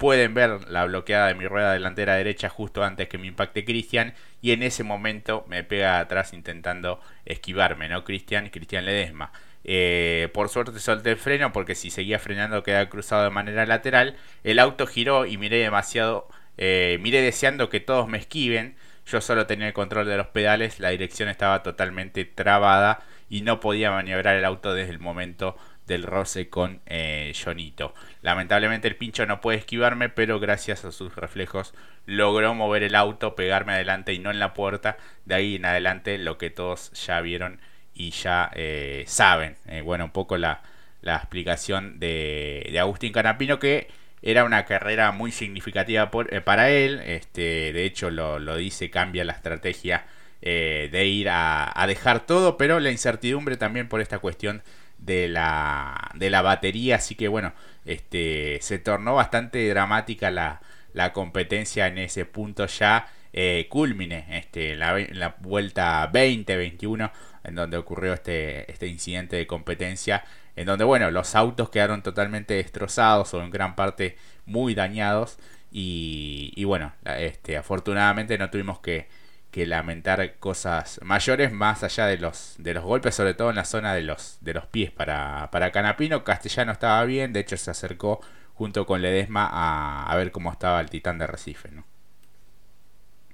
Pueden 0.00 0.32
ver 0.32 0.66
la 0.70 0.86
bloqueada 0.86 1.26
de 1.26 1.34
mi 1.34 1.46
rueda 1.46 1.74
delantera 1.74 2.14
derecha 2.14 2.48
justo 2.48 2.82
antes 2.82 3.06
que 3.06 3.18
me 3.18 3.26
impacte 3.26 3.66
Cristian 3.66 4.14
y 4.40 4.52
en 4.52 4.62
ese 4.62 4.82
momento 4.82 5.44
me 5.46 5.62
pega 5.62 5.98
atrás 5.98 6.32
intentando 6.32 7.02
esquivarme, 7.26 7.86
¿no? 7.86 8.02
Cristian, 8.02 8.48
Cristian 8.48 8.86
Ledesma. 8.86 9.30
Eh, 9.62 10.30
por 10.32 10.48
suerte 10.48 10.78
solté 10.80 11.10
el 11.10 11.18
freno 11.18 11.52
porque 11.52 11.74
si 11.74 11.90
seguía 11.90 12.18
frenando 12.18 12.62
quedaba 12.62 12.88
cruzado 12.88 13.24
de 13.24 13.28
manera 13.28 13.66
lateral. 13.66 14.16
El 14.42 14.58
auto 14.58 14.86
giró 14.86 15.26
y 15.26 15.36
miré 15.36 15.58
demasiado, 15.58 16.28
eh, 16.58 16.98
miré 17.00 17.22
deseando 17.22 17.68
que 17.68 17.80
todos 17.80 18.08
me 18.08 18.18
esquiven. 18.18 18.76
Yo 19.06 19.20
solo 19.20 19.46
tenía 19.46 19.66
el 19.66 19.72
control 19.72 20.06
de 20.06 20.16
los 20.16 20.28
pedales, 20.28 20.78
la 20.78 20.90
dirección 20.90 21.28
estaba 21.28 21.62
totalmente 21.62 22.24
trabada 22.24 23.00
y 23.28 23.42
no 23.42 23.60
podía 23.60 23.90
maniobrar 23.90 24.36
el 24.36 24.44
auto 24.44 24.74
desde 24.74 24.92
el 24.92 24.98
momento 24.98 25.56
del 25.90 26.04
roce 26.04 26.48
con 26.48 26.80
eh, 26.86 27.32
Jonito. 27.34 27.94
Lamentablemente 28.22 28.88
el 28.88 28.96
pincho 28.96 29.26
no 29.26 29.40
puede 29.40 29.58
esquivarme, 29.58 30.08
pero 30.08 30.38
gracias 30.38 30.84
a 30.84 30.92
sus 30.92 31.14
reflejos 31.16 31.74
logró 32.06 32.54
mover 32.54 32.84
el 32.84 32.94
auto, 32.94 33.34
pegarme 33.34 33.72
adelante 33.72 34.14
y 34.14 34.20
no 34.20 34.30
en 34.30 34.38
la 34.38 34.54
puerta. 34.54 34.96
De 35.24 35.34
ahí 35.34 35.56
en 35.56 35.64
adelante 35.64 36.16
lo 36.18 36.38
que 36.38 36.50
todos 36.50 36.92
ya 36.92 37.20
vieron 37.20 37.60
y 37.92 38.10
ya 38.10 38.50
eh, 38.54 39.04
saben. 39.06 39.56
Eh, 39.66 39.82
bueno, 39.82 40.04
un 40.04 40.12
poco 40.12 40.38
la, 40.38 40.62
explicación 41.02 41.98
de, 41.98 42.68
de, 42.70 42.78
Agustín 42.78 43.12
Canapino 43.12 43.58
que 43.58 43.88
era 44.22 44.44
una 44.44 44.64
carrera 44.64 45.12
muy 45.12 45.32
significativa 45.32 46.10
eh, 46.30 46.40
para 46.40 46.70
él. 46.70 47.00
Este, 47.04 47.72
de 47.72 47.84
hecho 47.84 48.10
lo, 48.10 48.38
lo, 48.38 48.56
dice, 48.56 48.90
cambia 48.90 49.24
la 49.24 49.32
estrategia 49.32 50.06
de 50.42 51.04
ir 51.06 51.28
a, 51.28 51.70
a, 51.78 51.86
dejar 51.86 52.20
todo, 52.24 52.56
pero 52.56 52.80
la 52.80 52.90
incertidumbre 52.90 53.58
también 53.58 53.90
por 53.90 54.00
esta 54.00 54.20
cuestión 54.20 54.62
de 54.96 55.28
la, 55.28 56.10
de 56.14 56.30
la 56.30 56.42
batería. 56.42 56.96
Así 56.96 57.14
que 57.14 57.28
bueno, 57.28 57.52
este, 57.84 58.58
se 58.62 58.78
tornó 58.78 59.14
bastante 59.14 59.68
dramática 59.68 60.30
la, 60.30 60.60
la 60.92 61.12
competencia 61.12 61.86
en 61.86 61.98
ese 61.98 62.24
punto 62.24 62.66
ya. 62.66 63.08
Eh, 63.32 63.66
culmine 63.70 64.26
este, 64.30 64.74
la, 64.74 64.98
la 65.12 65.36
vuelta 65.40 66.10
20-21 66.12 67.10
en 67.44 67.54
donde 67.54 67.76
ocurrió 67.76 68.12
este, 68.12 68.70
este 68.70 68.86
incidente 68.86 69.36
de 69.36 69.46
competencia, 69.46 70.24
en 70.56 70.66
donde, 70.66 70.84
bueno, 70.84 71.10
los 71.10 71.34
autos 71.34 71.70
quedaron 71.70 72.02
totalmente 72.02 72.54
destrozados 72.54 73.32
o 73.34 73.42
en 73.42 73.50
gran 73.50 73.76
parte 73.76 74.16
muy 74.46 74.74
dañados. 74.74 75.38
Y, 75.70 76.52
y 76.56 76.64
bueno, 76.64 76.92
este, 77.04 77.56
afortunadamente 77.56 78.36
no 78.38 78.50
tuvimos 78.50 78.80
que, 78.80 79.08
que, 79.50 79.66
lamentar 79.66 80.36
cosas 80.38 81.00
mayores 81.02 81.52
más 81.52 81.84
allá 81.84 82.06
de 82.06 82.18
los, 82.18 82.56
de 82.58 82.74
los 82.74 82.84
golpes, 82.84 83.14
sobre 83.14 83.34
todo 83.34 83.50
en 83.50 83.56
la 83.56 83.64
zona 83.64 83.94
de 83.94 84.02
los, 84.02 84.38
de 84.40 84.54
los 84.54 84.66
pies 84.66 84.90
para, 84.90 85.50
para 85.52 85.70
Canapino. 85.72 86.24
Castellano 86.24 86.72
estaba 86.72 87.04
bien, 87.04 87.32
de 87.32 87.40
hecho 87.40 87.56
se 87.56 87.70
acercó 87.70 88.20
junto 88.54 88.84
con 88.86 89.00
Ledesma 89.02 89.48
a, 89.50 90.10
a 90.10 90.16
ver 90.16 90.32
cómo 90.32 90.52
estaba 90.52 90.80
el 90.80 90.90
titán 90.90 91.18
de 91.18 91.26
Recife. 91.26 91.70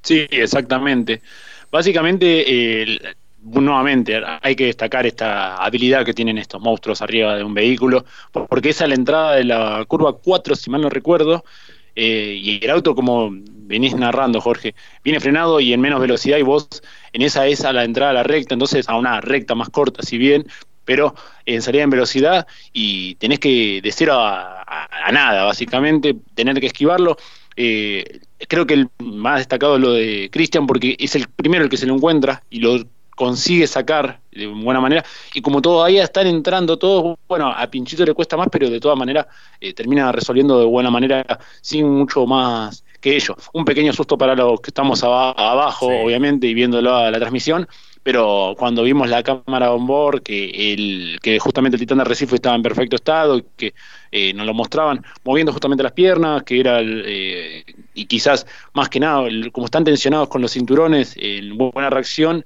Sí, 0.07 0.25
exactamente. 0.31 1.21
Básicamente, 1.69 2.83
el 2.83 3.17
nuevamente 3.43 4.21
hay 4.43 4.55
que 4.57 4.67
destacar 4.67 5.05
esta 5.05 5.57
habilidad 5.57 6.05
que 6.05 6.15
tienen 6.15 6.39
estos 6.39 6.61
monstruos 6.61 7.03
arriba 7.03 7.37
de 7.37 7.43
un 7.45 7.55
vehículo, 7.55 8.05
porque 8.33 8.71
es 8.71 8.81
la 8.81 8.95
entrada 8.95 9.35
de 9.35 9.45
la 9.45 9.85
curva 9.87 10.13
4, 10.15 10.55
si 10.55 10.71
mal 10.71 10.81
no 10.81 10.89
recuerdo, 10.89 11.45
eh, 11.95 12.39
y 12.41 12.65
el 12.65 12.71
auto, 12.71 12.95
como 12.95 13.31
venís 13.33 13.97
narrando, 13.97 14.41
Jorge, 14.41 14.75
viene 15.03 15.19
frenado 15.19 15.59
y 15.61 15.73
en 15.73 15.81
menos 15.81 16.01
velocidad, 16.01 16.39
y 16.39 16.43
vos 16.43 16.69
en 17.13 17.23
esa 17.23 17.47
es 17.49 17.65
a 17.65 17.73
la 17.73 17.85
entrada 17.85 18.11
a 18.11 18.15
la 18.15 18.23
recta, 18.23 18.55
entonces 18.55 18.89
a 18.89 18.97
una 18.97 19.21
recta 19.21 19.57
más 19.57 19.71
corta, 19.71 20.03
si 20.03 20.19
bien, 20.19 20.47
pero 20.85 21.15
en 21.45 21.63
salida 21.63 21.83
en 21.83 21.91
velocidad 21.91 22.47
y 22.73 23.17
tenés 23.17 23.41
que, 23.41 23.81
de 23.83 23.93
cero 23.93 24.15
a, 24.19 25.11
nada, 25.13 25.45
básicamente, 25.45 26.17
tener 26.35 26.59
que 26.61 26.67
esquivarlo. 26.67 27.17
Eh, 27.57 28.21
creo 28.49 28.67
que 28.67 28.75
el 28.75 28.89
más 28.99 29.39
destacado 29.39 29.77
es 29.77 29.83
lo 29.83 29.93
de 29.93 30.29
Cristian, 30.31 30.67
porque 30.67 30.97
es 30.99 31.15
el 31.17 31.27
primero 31.29 31.65
el 31.65 31.71
que 31.71 31.77
se 31.77 31.87
lo 31.87 31.95
encuentra 31.95 32.43
y 32.51 32.61
lo 32.61 32.85
consigue 33.17 33.67
sacar 33.67 34.21
de 34.31 34.47
buena 34.47 34.81
manera. 34.81 35.05
Y 35.35 35.41
como 35.41 35.61
todavía 35.61 36.05
están 36.05 36.27
entrando 36.27 36.79
todos, 36.79 37.17
bueno, 37.27 37.49
a 37.49 37.67
Pinchito 37.67 38.05
le 38.05 38.15
cuesta 38.15 38.37
más, 38.37 38.49
pero 38.53 38.71
de 38.71 38.79
todas 38.79 38.97
maneras 38.97 39.27
eh, 39.61 39.73
termina 39.73 40.13
resolviendo 40.13 40.61
de 40.61 40.67
buena 40.67 40.91
manera 40.91 41.25
sin 41.63 41.89
mucho 41.89 42.27
más 42.27 42.85
que 43.01 43.17
ello. 43.17 43.35
Un 43.55 43.65
pequeño 43.65 43.93
susto 43.93 44.17
para 44.17 44.37
los 44.37 44.61
que 44.61 44.71
estamos 44.71 45.03
abajo, 45.03 45.87
obviamente, 45.87 46.47
y 46.47 46.55
viéndolo 46.55 46.95
a 46.95 47.11
la 47.11 47.19
transmisión. 47.19 47.67
Pero 48.07 48.55
cuando 48.57 48.85
vimos 48.85 49.09
la 49.09 49.21
cámara 49.25 49.73
on 49.73 49.85
board, 49.85 50.23
que, 50.23 50.73
el, 50.73 51.19
que 51.21 51.41
justamente 51.41 51.75
el 51.75 51.81
Titán 51.81 51.99
de 51.99 52.05
Recife 52.05 52.37
estaba 52.37 52.55
en 52.55 52.63
perfecto 52.63 52.95
estado, 52.95 53.45
que 53.57 53.75
eh, 54.13 54.33
nos 54.33 54.47
lo 54.47 54.55
mostraban 54.55 55.05
moviendo 55.25 55.51
justamente 55.51 55.83
las 55.83 55.91
piernas, 55.91 56.45
que 56.45 56.61
era, 56.61 56.79
el, 56.79 57.03
eh, 57.05 57.65
y 57.95 58.07
quizás 58.07 58.47
más 58.75 58.89
que 58.91 59.01
nada, 59.01 59.29
como 59.51 59.65
están 59.65 59.83
tensionados 59.83 60.29
con 60.29 60.41
los 60.41 60.53
cinturones, 60.53 61.17
en 61.19 61.59
buena 61.59 61.91
reacción, 61.91 62.45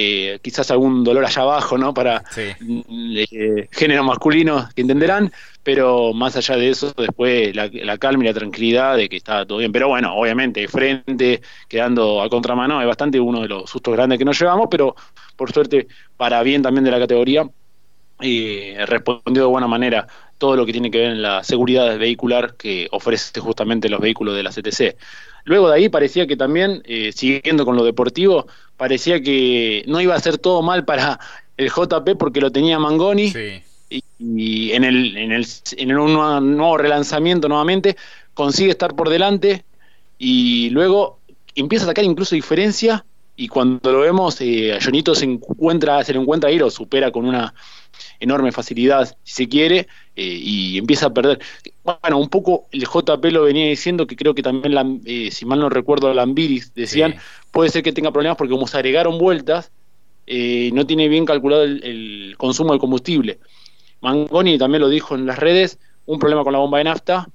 eh, 0.00 0.38
quizás 0.40 0.70
algún 0.70 1.02
dolor 1.02 1.24
allá 1.24 1.42
abajo, 1.42 1.76
¿no? 1.76 1.92
Para 1.92 2.22
eh, 2.36 3.68
género 3.72 4.04
masculino 4.04 4.68
que 4.72 4.82
entenderán, 4.82 5.32
pero 5.64 6.12
más 6.12 6.36
allá 6.36 6.54
de 6.54 6.70
eso, 6.70 6.92
después 6.96 7.52
la, 7.56 7.98
calma 7.98 8.22
y 8.22 8.28
la 8.28 8.32
tranquilidad 8.32 8.96
de 8.96 9.08
que 9.08 9.16
está 9.16 9.44
todo 9.44 9.58
bien. 9.58 9.72
Pero 9.72 9.88
bueno, 9.88 10.14
obviamente, 10.14 10.68
frente, 10.68 11.42
quedando 11.66 12.22
a 12.22 12.28
contramano, 12.28 12.80
es 12.80 12.86
bastante 12.86 13.18
uno 13.18 13.40
de 13.40 13.48
los 13.48 13.68
sustos 13.68 13.92
grandes 13.92 14.20
que 14.20 14.24
nos 14.24 14.38
llevamos, 14.38 14.68
pero 14.70 14.94
por 15.34 15.50
suerte, 15.50 15.88
para 16.16 16.44
bien 16.44 16.62
también 16.62 16.84
de 16.84 16.92
la 16.92 17.00
categoría, 17.00 17.50
eh, 18.20 18.76
respondió 18.86 19.42
de 19.42 19.48
buena 19.48 19.66
manera 19.66 20.06
todo 20.38 20.54
lo 20.54 20.64
que 20.64 20.70
tiene 20.70 20.92
que 20.92 20.98
ver 20.98 21.10
en 21.10 21.22
la 21.22 21.42
seguridad 21.42 21.98
vehicular 21.98 22.54
que 22.54 22.86
ofrece 22.92 23.40
justamente 23.40 23.88
los 23.88 23.98
vehículos 23.98 24.36
de 24.36 24.44
la 24.44 24.50
CTC. 24.50 24.96
Luego 25.48 25.70
de 25.70 25.76
ahí 25.76 25.88
parecía 25.88 26.26
que 26.26 26.36
también, 26.36 26.82
eh, 26.84 27.10
siguiendo 27.10 27.64
con 27.64 27.74
lo 27.74 27.82
deportivo, 27.82 28.46
parecía 28.76 29.22
que 29.22 29.82
no 29.86 29.98
iba 29.98 30.14
a 30.14 30.20
ser 30.20 30.36
todo 30.36 30.60
mal 30.60 30.84
para 30.84 31.18
el 31.56 31.70
JP 31.70 32.18
porque 32.18 32.42
lo 32.42 32.52
tenía 32.52 32.78
Mangoni. 32.78 33.32
Y, 33.88 34.72
en 34.72 34.84
el, 34.84 35.16
en 35.16 35.32
el, 35.32 35.46
en 35.78 35.90
el 35.90 35.96
nuevo 35.96 36.76
relanzamiento 36.76 37.48
nuevamente 37.48 37.96
consigue 38.34 38.70
estar 38.70 38.94
por 38.94 39.08
delante 39.08 39.64
y 40.18 40.68
luego 40.68 41.20
empieza 41.54 41.86
a 41.86 41.88
sacar 41.88 42.04
incluso 42.04 42.34
diferencia 42.34 43.06
y 43.40 43.46
cuando 43.46 43.92
lo 43.92 44.00
vemos, 44.00 44.40
eh, 44.40 44.74
a 44.74 44.80
Jonito 44.82 45.14
se 45.14 45.24
encuentra, 45.24 46.02
se 46.02 46.12
le 46.12 46.18
encuentra 46.18 46.50
ahí, 46.50 46.58
lo 46.58 46.70
supera 46.70 47.12
con 47.12 47.24
una 47.24 47.54
enorme 48.18 48.50
facilidad, 48.50 49.16
si 49.22 49.44
se 49.44 49.48
quiere, 49.48 49.86
eh, 50.16 50.40
y 50.42 50.76
empieza 50.76 51.06
a 51.06 51.14
perder. 51.14 51.38
Bueno, 51.84 52.18
un 52.18 52.30
poco 52.30 52.66
el 52.72 52.84
JP 52.84 53.24
lo 53.30 53.44
venía 53.44 53.68
diciendo, 53.68 54.08
que 54.08 54.16
creo 54.16 54.34
que 54.34 54.42
también, 54.42 54.74
la, 54.74 54.84
eh, 55.04 55.30
si 55.30 55.46
mal 55.46 55.60
no 55.60 55.68
recuerdo, 55.68 56.12
Lambiris 56.12 56.74
decían, 56.74 57.14
puede 57.52 57.70
ser 57.70 57.84
que 57.84 57.92
tenga 57.92 58.10
problemas 58.10 58.36
porque 58.36 58.50
como 58.50 58.66
se 58.66 58.76
agregaron 58.76 59.18
vueltas, 59.18 59.70
no 60.26 60.86
tiene 60.86 61.08
bien 61.08 61.24
calculado 61.24 61.62
el, 61.62 62.34
consumo 62.38 62.72
de 62.72 62.80
combustible. 62.80 63.38
Mangoni 64.00 64.58
también 64.58 64.82
lo 64.82 64.88
dijo 64.88 65.14
en 65.14 65.26
las 65.26 65.38
redes, 65.38 65.78
un 66.06 66.18
problema 66.18 66.42
con 66.42 66.52
la 66.52 66.58
bomba 66.58 66.78
de 66.78 66.84
nafta, 66.84 67.28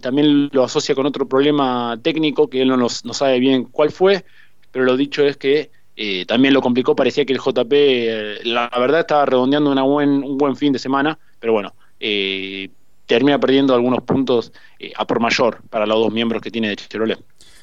también 0.00 0.48
lo 0.52 0.62
asocia 0.62 0.94
con 0.94 1.06
otro 1.06 1.26
problema 1.26 1.98
técnico 2.00 2.48
que 2.48 2.62
él 2.62 2.68
no, 2.68 2.76
nos, 2.76 3.04
no 3.04 3.14
sabe 3.14 3.40
bien 3.40 3.64
cuál 3.64 3.90
fue, 3.90 4.24
pero 4.70 4.84
lo 4.84 4.96
dicho 4.96 5.24
es 5.24 5.36
que 5.36 5.70
eh, 5.96 6.24
también 6.26 6.54
lo 6.54 6.62
complicó, 6.62 6.96
parecía 6.96 7.24
que 7.24 7.32
el 7.32 7.40
JP, 7.40 7.72
eh, 7.72 8.38
la 8.44 8.70
verdad, 8.78 9.00
estaba 9.00 9.26
redondeando 9.26 9.70
una 9.70 9.82
buen, 9.82 10.10
un 10.24 10.38
buen 10.38 10.56
fin 10.56 10.72
de 10.72 10.78
semana, 10.78 11.18
pero 11.38 11.52
bueno, 11.52 11.74
eh, 11.98 12.70
termina 13.06 13.38
perdiendo 13.38 13.74
algunos 13.74 14.02
puntos 14.04 14.52
a 14.96 15.06
por 15.06 15.20
mayor 15.20 15.62
para 15.68 15.86
los 15.86 15.98
dos 15.98 16.12
miembros 16.12 16.40
que 16.40 16.50
tiene 16.50 16.68
de 16.68 16.76
Chevrolet. 16.76 17.18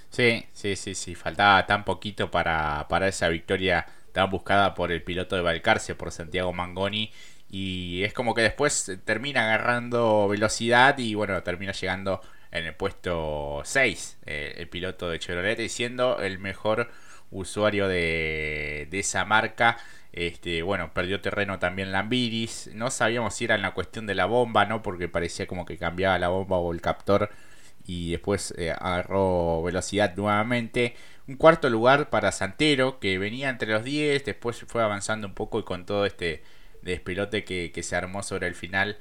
Sí, 0.10 0.46
sí, 0.54 0.76
sí, 0.76 0.96
sí, 0.96 1.16
faltaba 1.16 1.66
tan 1.66 1.84
poquito 1.86 2.32
para, 2.32 2.88
para 2.90 3.08
esa 3.08 3.28
victoria 3.30 3.86
tan 4.12 4.30
buscada 4.30 4.74
por 4.74 4.92
el 4.92 5.04
piloto 5.04 5.36
de 5.36 5.42
Valcarce, 5.42 5.96
por 5.96 6.12
Santiago 6.12 6.54
Mangoni, 6.54 7.12
y 7.50 8.04
es 8.04 8.14
como 8.14 8.34
que 8.34 8.42
después 8.42 8.92
termina 9.06 9.44
agarrando 9.44 10.28
velocidad 10.28 10.98
y 10.98 11.14
bueno, 11.14 11.42
termina 11.44 11.72
llegando 11.72 12.22
en 12.52 12.66
el 12.66 12.76
puesto 12.76 13.62
6 13.64 14.20
eh, 14.26 14.56
el 14.58 14.70
piloto 14.70 15.10
de 15.10 15.20
Chevrolet 15.20 15.60
y 15.60 15.70
siendo 15.70 16.20
el 16.20 16.40
mejor 16.40 16.90
usuario 17.32 17.88
de, 17.88 18.88
de 18.90 19.00
esa 19.00 19.26
marca. 19.26 19.78
Este, 20.14 20.64
bueno, 20.64 20.94
perdió 20.94 21.22
terreno 21.22 21.60
también 21.60 21.92
Lambiris. 21.92 22.72
No 22.74 22.90
sabíamos 22.90 23.36
si 23.36 23.46
era 23.46 23.56
en 23.56 23.62
la 23.62 23.74
cuestión 23.74 24.08
de 24.08 24.16
la 24.16 24.26
bomba, 24.26 24.66
¿no? 24.66 24.82
Porque 24.82 25.08
parecía 25.08 25.48
como 25.48 25.66
que 25.66 25.78
cambiaba 25.78 26.18
la 26.20 26.30
bomba 26.30 26.58
o 26.58 26.74
el 26.74 26.82
captor. 26.82 27.30
Y 27.86 28.12
después 28.12 28.54
eh, 28.58 28.72
agarró 28.72 29.62
velocidad 29.64 30.16
nuevamente. 30.16 30.96
Un 31.28 31.36
cuarto 31.36 31.70
lugar 31.70 32.10
para 32.10 32.32
Santero, 32.32 33.00
que 33.00 33.18
venía 33.20 33.50
entre 33.50 33.72
los 33.72 33.84
10. 33.84 34.26
Después 34.26 34.66
fue 34.68 34.84
avanzando 34.84 35.28
un 35.28 35.34
poco 35.34 35.60
y 35.60 35.64
con 35.64 35.86
todo 35.86 36.06
este 36.06 36.44
despelote 36.82 37.44
que, 37.44 37.72
que 37.72 37.84
se 37.84 37.96
armó 37.96 38.24
sobre 38.24 38.48
el 38.48 38.56
final 38.56 38.98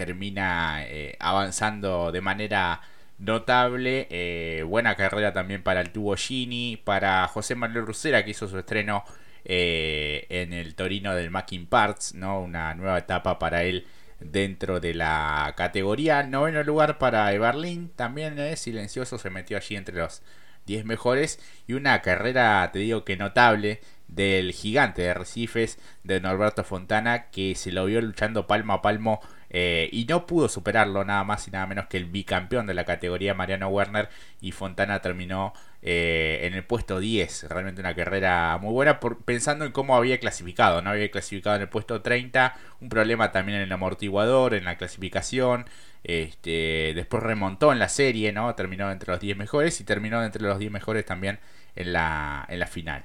termina 0.00 0.82
eh, 0.86 1.14
avanzando 1.18 2.10
de 2.10 2.22
manera 2.22 2.80
notable. 3.18 4.08
Eh, 4.10 4.64
buena 4.66 4.94
carrera 4.96 5.34
también 5.34 5.62
para 5.62 5.82
el 5.82 5.90
tubo 5.90 6.16
Gini, 6.16 6.78
para 6.82 7.28
José 7.28 7.54
Manuel 7.54 7.86
Rusera 7.86 8.24
que 8.24 8.30
hizo 8.30 8.48
su 8.48 8.58
estreno 8.58 9.04
eh, 9.44 10.24
en 10.30 10.54
el 10.54 10.74
Torino 10.74 11.14
del 11.14 11.30
Macking 11.30 11.66
Parts, 11.66 12.14
¿no? 12.14 12.40
una 12.40 12.74
nueva 12.74 12.96
etapa 12.96 13.38
para 13.38 13.62
él 13.64 13.86
dentro 14.20 14.80
de 14.80 14.94
la 14.94 15.52
categoría. 15.54 16.22
Noveno 16.22 16.62
lugar 16.62 16.96
para 16.96 17.30
Eberlin, 17.34 17.90
también 17.90 18.38
es 18.38 18.60
silencioso, 18.60 19.18
se 19.18 19.28
metió 19.28 19.58
allí 19.58 19.76
entre 19.76 19.96
los 19.96 20.22
10 20.64 20.86
mejores 20.86 21.40
y 21.66 21.74
una 21.74 22.00
carrera, 22.00 22.70
te 22.72 22.78
digo 22.78 23.04
que 23.04 23.18
notable 23.18 23.80
del 24.08 24.52
gigante 24.52 25.02
de 25.02 25.12
Recifes, 25.12 25.78
de 26.04 26.22
Norberto 26.22 26.64
Fontana, 26.64 27.30
que 27.30 27.54
se 27.54 27.70
lo 27.70 27.84
vio 27.84 28.00
luchando 28.00 28.46
palmo 28.46 28.72
a 28.72 28.82
palmo 28.82 29.20
eh, 29.50 29.88
y 29.92 30.04
no 30.04 30.26
pudo 30.26 30.48
superarlo 30.48 31.04
nada 31.04 31.24
más 31.24 31.46
y 31.48 31.50
nada 31.50 31.66
menos 31.66 31.86
que 31.86 31.96
el 31.96 32.06
bicampeón 32.06 32.66
de 32.66 32.74
la 32.74 32.84
categoría 32.84 33.34
Mariano 33.34 33.68
Werner 33.68 34.08
y 34.40 34.52
Fontana 34.52 35.00
terminó 35.02 35.52
eh, 35.82 36.40
en 36.42 36.54
el 36.54 36.64
puesto 36.64 37.00
10, 37.00 37.48
realmente 37.48 37.80
una 37.80 37.94
carrera 37.94 38.58
muy 38.60 38.72
buena 38.72 39.00
por, 39.00 39.24
pensando 39.24 39.64
en 39.64 39.72
cómo 39.72 39.96
había 39.96 40.20
clasificado, 40.20 40.82
no 40.82 40.90
había 40.90 41.10
clasificado 41.10 41.56
en 41.56 41.62
el 41.62 41.68
puesto 41.68 42.00
30, 42.00 42.56
un 42.80 42.88
problema 42.88 43.32
también 43.32 43.58
en 43.58 43.64
el 43.64 43.72
amortiguador, 43.72 44.54
en 44.54 44.64
la 44.64 44.76
clasificación, 44.76 45.66
este, 46.04 46.92
después 46.94 47.22
remontó 47.22 47.72
en 47.72 47.78
la 47.78 47.88
serie, 47.88 48.32
¿no? 48.32 48.54
terminó 48.54 48.90
entre 48.90 49.10
los 49.12 49.20
10 49.20 49.36
mejores 49.36 49.80
y 49.80 49.84
terminó 49.84 50.22
entre 50.24 50.42
los 50.42 50.58
10 50.58 50.70
mejores 50.70 51.04
también 51.04 51.40
en 51.76 51.92
la, 51.92 52.46
en 52.48 52.58
la 52.60 52.66
final. 52.66 53.04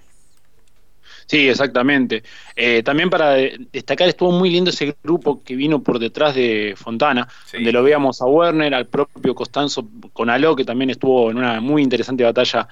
Sí, 1.25 1.49
exactamente. 1.49 2.23
Eh, 2.55 2.83
también 2.83 3.09
para 3.09 3.31
destacar, 3.33 4.07
estuvo 4.07 4.31
muy 4.31 4.49
lindo 4.49 4.69
ese 4.69 4.95
grupo 5.03 5.43
que 5.43 5.55
vino 5.55 5.81
por 5.81 5.99
detrás 5.99 6.35
de 6.35 6.73
Fontana, 6.77 7.27
donde 7.51 7.71
lo 7.71 7.83
veíamos 7.83 8.21
a 8.21 8.25
Werner, 8.25 8.73
al 8.73 8.87
propio 8.87 9.33
Costanzo 9.33 9.87
con 10.13 10.29
Aló, 10.29 10.55
que 10.55 10.65
también 10.65 10.89
estuvo 10.89 11.31
en 11.31 11.37
una 11.37 11.59
muy 11.61 11.81
interesante 11.81 12.23
batalla 12.23 12.67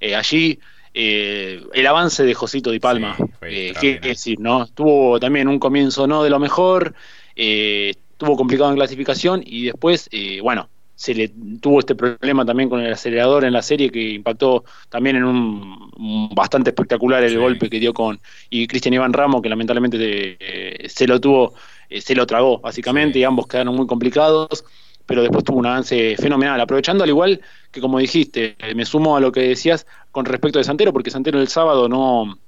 eh, 0.00 0.14
allí. 0.14 0.58
Eh, 0.96 1.60
el 1.72 1.86
avance 1.88 2.22
de 2.22 2.34
Josito 2.34 2.70
Di 2.70 2.78
Palma, 2.78 3.16
qué 3.40 3.98
decir, 4.00 4.38
¿no? 4.38 4.66
Tuvo 4.68 5.18
también 5.18 5.48
un 5.48 5.58
comienzo 5.58 6.06
no 6.06 6.22
de 6.22 6.30
lo 6.30 6.38
mejor, 6.38 6.94
estuvo 7.34 8.36
complicado 8.36 8.70
en 8.70 8.76
clasificación 8.76 9.42
y 9.44 9.64
después, 9.64 10.08
bueno, 10.40 10.68
se 10.94 11.14
le 11.14 11.32
tuvo 11.60 11.80
este 11.80 11.94
problema 11.94 12.44
también 12.44 12.68
con 12.68 12.80
el 12.80 12.92
acelerador 12.92 13.44
en 13.44 13.52
la 13.52 13.62
serie 13.62 13.90
que 13.90 14.00
impactó 14.10 14.64
también 14.88 15.16
en 15.16 15.24
un, 15.24 16.28
bastante 16.34 16.70
espectacular 16.70 17.22
el 17.24 17.38
golpe 17.38 17.68
que 17.68 17.80
dio 17.80 17.92
con 17.92 18.20
y 18.50 18.66
Cristian 18.66 18.94
Iván 18.94 19.12
Ramos 19.12 19.42
que 19.42 19.48
lamentablemente 19.48 20.36
eh, 20.38 20.88
se 20.88 21.06
lo 21.06 21.20
tuvo 21.20 21.54
eh, 21.90 22.00
se 22.00 22.14
lo 22.14 22.26
tragó 22.26 22.58
básicamente 22.58 23.18
y 23.18 23.24
ambos 23.24 23.46
quedaron 23.46 23.74
muy 23.74 23.86
complicados 23.86 24.64
pero 25.06 25.22
después 25.22 25.44
tuvo 25.44 25.58
un 25.58 25.66
avance 25.66 26.16
fenomenal 26.16 26.60
aprovechando 26.60 27.04
al 27.04 27.10
igual 27.10 27.40
que 27.70 27.80
como 27.80 27.98
dijiste 27.98 28.56
me 28.74 28.84
sumo 28.84 29.16
a 29.16 29.20
lo 29.20 29.32
que 29.32 29.40
decías 29.40 29.86
con 30.12 30.24
respecto 30.24 30.58
de 30.58 30.64
Santero 30.64 30.92
porque 30.92 31.10
Santero 31.10 31.40
el 31.40 31.48
sábado 31.48 31.88
no 31.88 32.38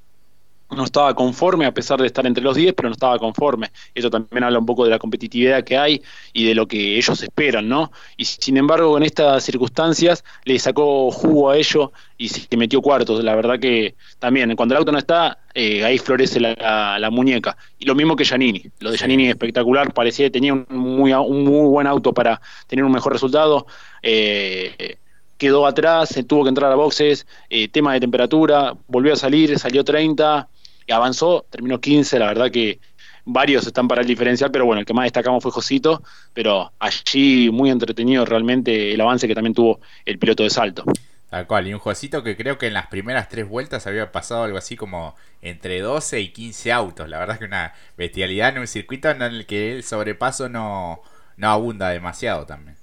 no 0.70 0.84
estaba 0.84 1.14
conforme 1.14 1.66
a 1.66 1.72
pesar 1.72 2.00
de 2.00 2.06
estar 2.06 2.26
entre 2.26 2.42
los 2.42 2.56
10, 2.56 2.74
pero 2.74 2.88
no 2.88 2.94
estaba 2.94 3.18
conforme. 3.18 3.70
Eso 3.94 4.10
también 4.10 4.44
habla 4.44 4.58
un 4.58 4.66
poco 4.66 4.84
de 4.84 4.90
la 4.90 4.98
competitividad 4.98 5.64
que 5.64 5.76
hay 5.76 6.02
y 6.32 6.44
de 6.44 6.54
lo 6.54 6.66
que 6.66 6.96
ellos 6.96 7.22
esperan, 7.22 7.68
¿no? 7.68 7.92
Y 8.16 8.24
sin 8.24 8.56
embargo, 8.56 8.96
en 8.96 9.04
estas 9.04 9.44
circunstancias 9.44 10.24
le 10.44 10.58
sacó 10.58 11.10
jugo 11.10 11.50
a 11.50 11.56
ello 11.56 11.92
y 12.18 12.28
se 12.28 12.56
metió 12.56 12.82
cuartos. 12.82 13.22
La 13.22 13.34
verdad 13.34 13.58
que 13.60 13.94
también, 14.18 14.54
cuando 14.56 14.74
el 14.74 14.78
auto 14.78 14.92
no 14.92 14.98
está, 14.98 15.38
eh, 15.54 15.84
ahí 15.84 15.98
florece 15.98 16.40
la, 16.40 17.08
muñeca. 17.12 17.56
Y 17.78 17.86
lo 17.86 17.94
mismo 17.94 18.16
que 18.16 18.24
Giannini. 18.24 18.62
Lo 18.80 18.90
de 18.90 18.98
Giannini 18.98 19.28
espectacular, 19.28 19.92
parecía 19.94 20.26
que 20.26 20.30
tenía 20.30 20.52
un 20.52 20.66
muy, 20.68 21.12
un 21.12 21.44
muy 21.44 21.68
buen 21.68 21.86
auto 21.86 22.12
para 22.12 22.40
tener 22.66 22.84
un 22.84 22.92
mejor 22.92 23.12
resultado. 23.12 23.66
Eh, 24.02 24.98
quedó 25.38 25.66
atrás, 25.66 26.18
tuvo 26.26 26.44
que 26.44 26.48
entrar 26.48 26.72
a 26.72 26.74
boxes, 26.74 27.26
eh, 27.50 27.68
tema 27.68 27.92
de 27.92 28.00
temperatura, 28.00 28.74
volvió 28.88 29.12
a 29.12 29.16
salir, 29.16 29.58
salió 29.58 29.84
30, 29.84 30.48
avanzó, 30.92 31.46
terminó 31.50 31.80
15, 31.80 32.18
la 32.18 32.26
verdad 32.26 32.50
que 32.50 32.80
varios 33.24 33.66
están 33.66 33.88
para 33.88 34.02
el 34.02 34.06
diferencial, 34.06 34.50
pero 34.50 34.64
bueno, 34.64 34.80
el 34.80 34.86
que 34.86 34.94
más 34.94 35.04
destacamos 35.04 35.42
fue 35.42 35.52
Josito, 35.52 36.02
pero 36.32 36.72
allí 36.78 37.50
muy 37.50 37.70
entretenido 37.70 38.24
realmente 38.24 38.94
el 38.94 39.00
avance 39.00 39.26
que 39.26 39.34
también 39.34 39.54
tuvo 39.54 39.80
el 40.04 40.18
piloto 40.18 40.44
de 40.44 40.50
salto. 40.50 40.84
Tal 41.28 41.46
cual, 41.48 41.66
y 41.66 41.74
un 41.74 41.80
Josito 41.80 42.22
que 42.22 42.36
creo 42.36 42.56
que 42.56 42.68
en 42.68 42.74
las 42.74 42.86
primeras 42.86 43.28
tres 43.28 43.48
vueltas 43.48 43.86
había 43.88 44.12
pasado 44.12 44.44
algo 44.44 44.58
así 44.58 44.76
como 44.76 45.16
entre 45.42 45.80
12 45.80 46.20
y 46.20 46.28
15 46.28 46.72
autos, 46.72 47.08
la 47.08 47.18
verdad 47.18 47.34
es 47.34 47.40
que 47.40 47.46
una 47.46 47.74
bestialidad 47.96 48.50
en 48.50 48.60
un 48.60 48.68
circuito 48.68 49.10
en 49.10 49.20
el 49.22 49.44
que 49.44 49.72
el 49.74 49.82
sobrepaso 49.82 50.48
no, 50.48 51.02
no 51.36 51.50
abunda 51.50 51.90
demasiado 51.90 52.46
también. 52.46 52.76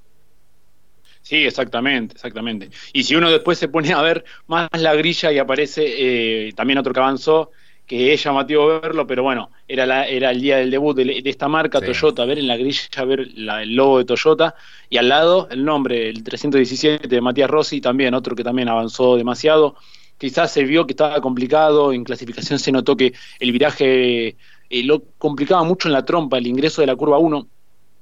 Sí, 1.22 1.46
exactamente, 1.46 2.16
exactamente. 2.16 2.70
Y 2.92 3.04
si 3.04 3.16
uno 3.16 3.32
después 3.32 3.58
se 3.58 3.70
pone 3.70 3.94
a 3.94 4.02
ver 4.02 4.26
más 4.48 4.70
la 4.74 4.94
grilla 4.94 5.32
y 5.32 5.40
aparece 5.40 6.48
eh, 6.48 6.52
también 6.54 6.80
otro 6.80 6.94
que 6.94 7.00
avanzó, 7.00 7.52
que 7.86 8.14
es 8.14 8.24
llamativo 8.24 8.80
verlo, 8.82 9.06
pero 9.06 9.24
bueno, 9.24 9.50
era, 9.68 9.86
la, 9.86 10.08
era 10.08 10.32
el 10.32 10.42
día 10.42 10.58
del 10.58 10.72
debut 10.72 10.96
de, 10.96 11.22
esta 11.26 11.48
marca 11.48 11.82
Toyota, 11.82 12.26
ver 12.26 12.40
en 12.40 12.48
la 12.48 12.58
grilla, 12.58 13.06
ver 13.06 13.20
el 13.36 13.76
logo 13.76 13.98
de 13.98 14.06
Toyota, 14.06 14.56
y 14.90 14.98
al 14.98 15.10
lado 15.10 15.48
el 15.52 15.66
nombre, 15.66 16.10
el 16.10 16.24
317 16.24 17.08
de 17.08 17.22
Matías 17.22 17.50
Rossi, 17.50 17.82
también 17.82 18.14
otro 18.14 18.36
que 18.36 18.44
también 18.44 18.70
avanzó 18.70 19.18
demasiado. 19.18 19.76
Quizás 20.18 20.52
se 20.52 20.64
vio 20.64 20.86
que 20.86 20.94
estaba 20.94 21.20
complicado, 21.20 21.92
en 21.92 22.04
clasificación 22.04 22.58
se 22.60 22.72
notó 22.72 22.96
que 22.96 23.14
el 23.40 23.52
viraje 23.52 24.38
eh, 24.70 24.84
lo 24.84 25.04
complicaba 25.18 25.64
mucho 25.64 25.90
en 25.90 25.94
la 25.94 26.06
trompa, 26.06 26.38
el 26.38 26.48
ingreso 26.48 26.82
de 26.82 26.88
la 26.88 26.96
curva 26.96 27.18
1, 27.18 27.48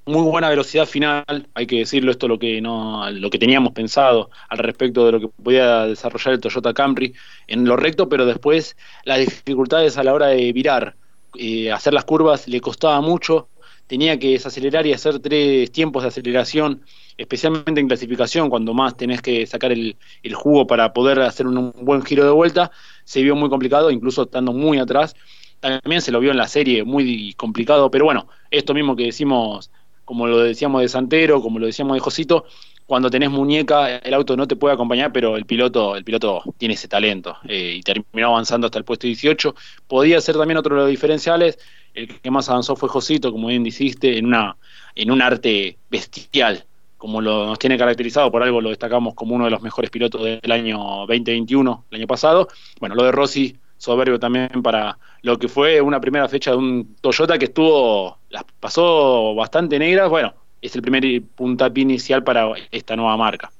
muy 0.05 0.23
buena 0.23 0.49
velocidad 0.49 0.85
final, 0.85 1.47
hay 1.53 1.67
que 1.67 1.79
decirlo, 1.79 2.11
esto 2.11 2.27
lo 2.27 2.39
que 2.39 2.61
no, 2.61 3.09
lo 3.11 3.29
que 3.29 3.39
teníamos 3.39 3.73
pensado 3.73 4.29
al 4.49 4.57
respecto 4.57 5.05
de 5.05 5.11
lo 5.11 5.19
que 5.19 5.27
podía 5.27 5.85
desarrollar 5.85 6.33
el 6.33 6.41
Toyota 6.41 6.73
Camry 6.73 7.13
en 7.47 7.65
lo 7.65 7.77
recto, 7.77 8.09
pero 8.09 8.25
después 8.25 8.75
las 9.05 9.19
dificultades 9.19 9.97
a 9.97 10.03
la 10.03 10.13
hora 10.13 10.27
de 10.27 10.51
virar, 10.53 10.95
eh, 11.37 11.71
hacer 11.71 11.93
las 11.93 12.05
curvas 12.05 12.47
le 12.47 12.59
costaba 12.61 12.99
mucho, 13.01 13.47
tenía 13.87 14.17
que 14.17 14.31
desacelerar 14.31 14.87
y 14.87 14.93
hacer 14.93 15.19
tres 15.19 15.71
tiempos 15.71 16.03
de 16.03 16.09
aceleración, 16.09 16.81
especialmente 17.17 17.79
en 17.81 17.87
clasificación, 17.87 18.49
cuando 18.49 18.73
más 18.73 18.97
tenés 18.97 19.21
que 19.21 19.45
sacar 19.45 19.71
el, 19.71 19.97
el 20.23 20.33
jugo 20.33 20.65
para 20.65 20.93
poder 20.93 21.19
hacer 21.21 21.45
un, 21.45 21.73
buen 21.81 22.01
giro 22.03 22.25
de 22.25 22.31
vuelta, 22.31 22.71
se 23.03 23.21
vio 23.21 23.35
muy 23.35 23.49
complicado, 23.49 23.91
incluso 23.91 24.23
estando 24.23 24.53
muy 24.53 24.79
atrás. 24.79 25.15
También 25.59 26.01
se 26.01 26.11
lo 26.11 26.19
vio 26.19 26.31
en 26.31 26.37
la 26.37 26.47
serie 26.47 26.83
muy 26.83 27.33
complicado, 27.35 27.91
pero 27.91 28.05
bueno, 28.05 28.27
esto 28.49 28.73
mismo 28.73 28.95
que 28.95 29.03
decimos 29.03 29.69
como 30.05 30.27
lo 30.27 30.39
decíamos 30.39 30.81
de 30.81 30.89
Santero, 30.89 31.41
como 31.41 31.59
lo 31.59 31.65
decíamos 31.65 31.95
de 31.95 31.99
Josito, 31.99 32.45
cuando 32.85 33.09
tenés 33.09 33.29
muñeca, 33.29 33.97
el 33.97 34.13
auto 34.13 34.35
no 34.35 34.47
te 34.47 34.57
puede 34.57 34.73
acompañar, 34.73 35.13
pero 35.13 35.37
el 35.37 35.45
piloto, 35.45 35.95
el 35.95 36.03
piloto 36.03 36.43
tiene 36.57 36.73
ese 36.73 36.89
talento 36.89 37.37
eh, 37.47 37.75
y 37.77 37.81
terminó 37.83 38.27
avanzando 38.27 38.67
hasta 38.67 38.79
el 38.79 38.83
puesto 38.83 39.07
18. 39.07 39.55
Podía 39.87 40.19
ser 40.19 40.35
también 40.35 40.57
otro 40.57 40.75
de 40.75 40.81
los 40.81 40.89
diferenciales. 40.89 41.57
El 41.93 42.19
que 42.19 42.31
más 42.31 42.49
avanzó 42.49 42.75
fue 42.75 42.89
Josito, 42.89 43.31
como 43.31 43.47
bien 43.47 43.63
dijiste, 43.63 44.17
en 44.17 44.25
una 44.25 44.57
en 44.95 45.09
un 45.09 45.21
arte 45.21 45.77
bestial, 45.89 46.65
como 46.97 47.21
lo 47.21 47.45
nos 47.45 47.59
tiene 47.59 47.77
caracterizado, 47.77 48.29
por 48.29 48.43
algo 48.43 48.59
lo 48.59 48.69
destacamos 48.69 49.13
como 49.13 49.35
uno 49.35 49.45
de 49.45 49.51
los 49.51 49.61
mejores 49.61 49.89
pilotos 49.89 50.23
del 50.23 50.51
año 50.51 50.77
2021, 51.07 51.85
el 51.91 51.97
año 51.97 52.07
pasado. 52.07 52.49
Bueno, 52.79 52.95
lo 52.95 53.03
de 53.03 53.11
Rossi 53.13 53.57
soberbio 53.81 54.19
también 54.19 54.61
para 54.61 54.99
lo 55.23 55.39
que 55.39 55.47
fue 55.47 55.81
una 55.81 55.99
primera 55.99 56.29
fecha 56.29 56.51
de 56.51 56.57
un 56.57 56.95
Toyota 57.01 57.39
que 57.39 57.45
estuvo, 57.45 58.19
las 58.29 58.43
pasó 58.59 59.33
bastante 59.33 59.79
negras, 59.79 60.07
bueno, 60.07 60.35
es 60.61 60.75
el 60.75 60.83
primer 60.83 61.03
puntapié 61.35 61.81
inicial 61.81 62.23
para 62.23 62.47
esta 62.69 62.95
nueva 62.95 63.17
marca. 63.17 63.51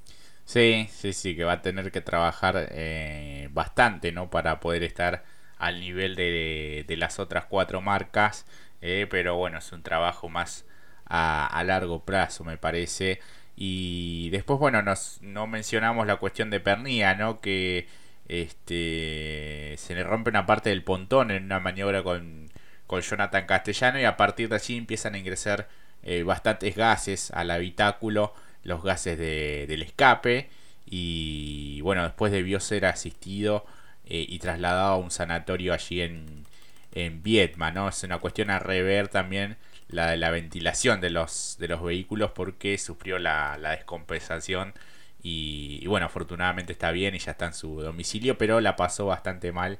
Sí, 0.45 0.87
sí, 0.91 1.13
sí, 1.13 1.35
que 1.35 1.43
va 1.43 1.53
a 1.53 1.61
tener 1.63 1.91
que 1.91 2.01
trabajar 2.01 2.67
eh, 2.71 3.49
bastante, 3.51 4.11
¿no? 4.11 4.29
Para 4.29 4.59
poder 4.59 4.83
estar 4.83 5.23
al 5.57 5.79
nivel 5.79 6.15
de, 6.15 6.85
las 6.97 7.17
otras 7.17 7.45
cuatro 7.45 7.81
marcas, 7.81 8.45
eh, 8.81 9.07
pero 9.09 9.37
bueno, 9.37 9.57
es 9.57 9.71
un 9.71 9.81
trabajo 9.81 10.29
más 10.29 10.65
a, 11.05 11.47
a, 11.47 11.63
largo 11.63 12.05
plazo, 12.05 12.43
me 12.43 12.57
parece. 12.57 13.19
Y 13.55 14.29
después, 14.29 14.59
bueno, 14.59 14.83
nos, 14.83 15.19
no 15.21 15.47
mencionamos 15.47 16.05
la 16.05 16.17
cuestión 16.17 16.51
de 16.51 16.59
Pernía, 16.59 17.15
¿no? 17.15 17.41
Que 17.41 17.87
este, 18.31 19.75
se 19.77 19.93
le 19.93 20.03
rompe 20.03 20.29
una 20.29 20.45
parte 20.45 20.69
del 20.69 20.83
pontón 20.83 21.31
en 21.31 21.43
una 21.43 21.59
maniobra 21.59 22.01
con, 22.01 22.49
con 22.87 23.01
Jonathan 23.01 23.45
Castellano 23.45 23.99
y 23.99 24.05
a 24.05 24.15
partir 24.15 24.47
de 24.47 24.55
allí 24.55 24.77
empiezan 24.77 25.15
a 25.15 25.17
ingresar 25.17 25.67
eh, 26.03 26.23
bastantes 26.23 26.77
gases 26.77 27.31
al 27.31 27.51
habitáculo, 27.51 28.33
los 28.63 28.83
gases 28.83 29.17
de, 29.17 29.65
del 29.67 29.81
escape 29.81 30.49
y 30.85 31.81
bueno, 31.81 32.03
después 32.03 32.31
debió 32.31 32.61
ser 32.61 32.85
asistido 32.85 33.65
eh, 34.05 34.25
y 34.29 34.39
trasladado 34.39 34.93
a 34.93 34.97
un 34.97 35.11
sanatorio 35.11 35.73
allí 35.73 35.99
en, 36.01 36.45
en 36.93 37.23
Vietma, 37.23 37.71
¿no? 37.71 37.89
Es 37.89 38.01
una 38.03 38.19
cuestión 38.19 38.49
a 38.49 38.59
rever 38.59 39.09
también 39.09 39.57
la 39.89 40.09
de 40.09 40.15
la 40.15 40.31
ventilación 40.31 41.01
de 41.01 41.09
los, 41.09 41.57
de 41.59 41.67
los 41.67 41.83
vehículos 41.83 42.31
porque 42.31 42.77
sufrió 42.77 43.19
la, 43.19 43.57
la 43.57 43.71
descompensación 43.71 44.73
y, 45.23 45.85
bueno, 45.87 46.07
afortunadamente 46.07 46.73
está 46.73 46.91
bien 46.91 47.15
y 47.15 47.19
ya 47.19 47.31
está 47.31 47.45
en 47.45 47.53
su 47.53 47.81
domicilio, 47.81 48.37
pero 48.37 48.59
la 48.61 48.75
pasó 48.75 49.05
bastante 49.05 49.51
mal 49.51 49.79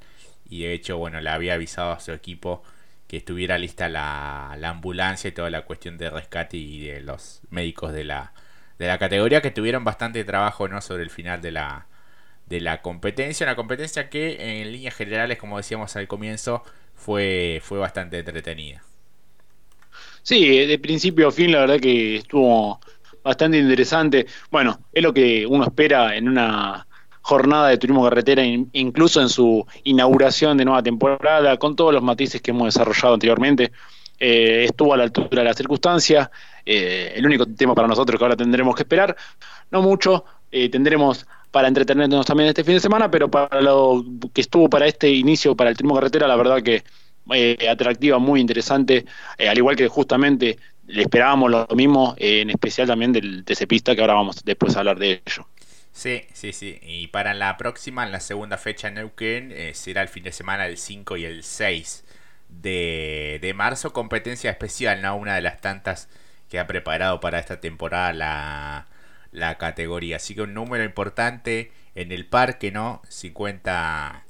y 0.49 0.63
de 0.63 0.73
hecho, 0.73 0.97
bueno, 0.97 1.19
le 1.21 1.29
había 1.29 1.55
avisado 1.55 1.91
a 1.91 1.99
su 1.99 2.11
equipo 2.11 2.63
que 3.07 3.17
estuviera 3.17 3.57
lista 3.57 3.89
la, 3.89 4.53
ambulancia 4.63 5.29
y 5.29 5.31
toda 5.31 5.49
la 5.49 5.63
cuestión 5.63 5.97
de 5.97 6.09
rescate 6.09 6.57
y 6.57 6.85
de 6.85 7.01
los 7.01 7.41
médicos 7.49 7.93
de 7.93 8.03
la, 8.03 8.33
de 8.79 8.87
la 8.87 8.97
categoría 8.99 9.41
que 9.41 9.51
tuvieron 9.51 9.83
bastante 9.83 10.23
trabajo 10.23 10.67
¿no? 10.67 10.81
sobre 10.81 11.03
el 11.03 11.09
final 11.09 11.41
de 11.41 11.51
la, 11.51 11.87
de 12.47 12.61
la 12.61 12.81
competencia. 12.81 13.45
Una 13.45 13.55
competencia 13.55 14.09
que 14.09 14.61
en 14.61 14.71
líneas 14.71 14.95
generales, 14.95 15.37
como 15.37 15.57
decíamos 15.57 15.95
al 15.95 16.07
comienzo, 16.07 16.63
fue, 16.95 17.61
fue 17.63 17.79
bastante 17.79 18.19
entretenida. 18.19 18.83
Sí, 20.23 20.65
de 20.65 20.79
principio 20.79 21.29
a 21.29 21.31
fin 21.31 21.51
la 21.51 21.61
verdad 21.61 21.79
que 21.79 22.17
estuvo 22.17 22.79
bastante 23.23 23.57
interesante. 23.57 24.25
Bueno, 24.49 24.79
es 24.91 25.03
lo 25.03 25.13
que 25.13 25.45
uno 25.45 25.63
espera 25.63 26.15
en 26.15 26.29
una 26.29 26.85
jornada 27.21 27.69
de 27.69 27.77
turismo 27.77 28.03
carretera, 28.03 28.43
incluso 28.43 29.21
en 29.21 29.29
su 29.29 29.65
inauguración 29.83 30.57
de 30.57 30.65
nueva 30.65 30.81
temporada, 30.81 31.57
con 31.57 31.75
todos 31.75 31.93
los 31.93 32.03
matices 32.03 32.41
que 32.41 32.51
hemos 32.51 32.73
desarrollado 32.73 33.13
anteriormente. 33.13 33.71
Eh, 34.19 34.65
estuvo 34.65 34.93
a 34.93 34.97
la 34.97 35.03
altura 35.03 35.41
de 35.41 35.43
la 35.43 35.53
circunstancia. 35.53 36.29
Eh, 36.63 37.13
el 37.15 37.25
único 37.25 37.45
tema 37.47 37.73
para 37.73 37.87
nosotros 37.87 38.19
que 38.19 38.23
ahora 38.23 38.35
tendremos 38.35 38.75
que 38.75 38.83
esperar, 38.83 39.15
no 39.71 39.81
mucho, 39.81 40.25
eh, 40.51 40.69
tendremos 40.69 41.25
para 41.49 41.67
entretenernos 41.67 42.25
también 42.25 42.49
este 42.49 42.63
fin 42.63 42.75
de 42.75 42.79
semana, 42.79 43.09
pero 43.09 43.29
para 43.29 43.61
lo 43.61 44.05
que 44.31 44.41
estuvo 44.41 44.69
para 44.69 44.85
este 44.85 45.09
inicio, 45.09 45.55
para 45.55 45.71
el 45.71 45.75
turismo 45.75 45.95
carretera, 45.95 46.27
la 46.27 46.35
verdad 46.35 46.61
que 46.61 46.83
atractiva, 47.69 48.19
muy 48.19 48.41
interesante, 48.41 49.05
al 49.39 49.57
igual 49.57 49.75
que 49.75 49.87
justamente 49.87 50.57
le 50.91 51.03
esperábamos 51.03 51.49
lo 51.51 51.67
mismo, 51.75 52.15
en 52.17 52.49
especial 52.49 52.87
también 52.87 53.13
del 53.13 53.43
TC 53.45 53.67
Pista, 53.67 53.95
que 53.95 54.01
ahora 54.01 54.13
vamos 54.15 54.43
después 54.43 54.75
a 54.75 54.79
hablar 54.79 54.99
de 54.99 55.21
ello. 55.25 55.47
Sí, 55.93 56.23
sí, 56.33 56.53
sí. 56.53 56.79
Y 56.81 57.07
para 57.07 57.33
la 57.33 57.57
próxima, 57.57 58.05
en 58.05 58.11
la 58.11 58.19
segunda 58.19 58.57
fecha 58.57 58.87
en 58.87 58.95
Neuquén, 58.95 59.53
será 59.73 60.01
el 60.01 60.07
fin 60.07 60.23
de 60.23 60.31
semana 60.31 60.63
del 60.65 60.77
5 60.77 61.17
y 61.17 61.25
el 61.25 61.43
6 61.43 62.05
de, 62.49 63.39
de 63.41 63.53
marzo, 63.53 63.93
competencia 63.93 64.51
especial, 64.51 65.01
¿no? 65.01 65.15
Una 65.15 65.35
de 65.35 65.41
las 65.41 65.61
tantas 65.61 66.09
que 66.49 66.59
ha 66.59 66.67
preparado 66.67 67.19
para 67.19 67.39
esta 67.39 67.59
temporada 67.61 68.13
la, 68.13 68.87
la 69.31 69.57
categoría. 69.57 70.17
Así 70.17 70.35
que 70.35 70.41
un 70.43 70.53
número 70.53 70.83
importante 70.83 71.71
en 71.95 72.11
el 72.11 72.25
parque, 72.27 72.71
¿no? 72.71 73.01
50 73.09 74.25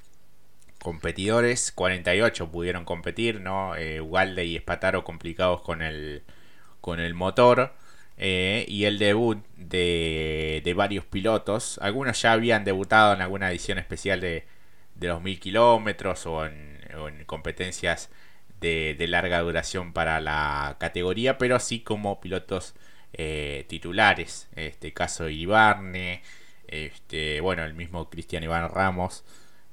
competidores, 0.82 1.72
48 1.72 2.52
pudieron 2.52 2.86
competir, 2.86 3.42
¿no? 3.42 3.76
Eh, 3.76 4.02
Ugalde 4.02 4.46
y 4.46 4.56
Espataro 4.56 5.04
complicados 5.04 5.62
con 5.62 5.82
el, 5.82 6.24
con 6.82 7.00
el 7.00 7.14
motor. 7.14 7.74
Eh, 8.18 8.66
y 8.68 8.86
el 8.86 9.00
debut 9.00 9.44
de, 9.58 10.62
de, 10.64 10.74
varios 10.76 11.06
pilotos. 11.06 11.80
Algunos 11.82 12.22
ya 12.22 12.34
habían 12.34 12.64
debutado 12.64 13.14
en 13.14 13.22
alguna 13.22 13.50
edición 13.50 13.80
especial 13.80 14.22
de, 14.22 14.46
los 15.00 15.22
mil 15.24 15.40
kilómetros 15.40 16.28
o 16.28 16.46
en, 16.46 16.80
en 16.92 17.26
competencias 17.26 18.12
de, 18.62 19.08
larga 19.08 19.40
duración 19.42 19.92
para 19.94 20.22
la 20.22 20.78
categoría, 20.80 21.38
pero 21.38 21.56
así 21.56 21.82
como 21.82 22.22
pilotos 22.22 22.76
eh, 23.14 23.66
titulares. 23.68 24.48
Este 24.56 24.94
caso 24.94 25.28
Ibarne, 25.30 26.22
este, 26.68 27.42
bueno, 27.42 27.64
el 27.66 27.74
mismo 27.74 28.10
Cristian 28.10 28.44
Iván 28.44 28.70
Ramos, 28.70 29.24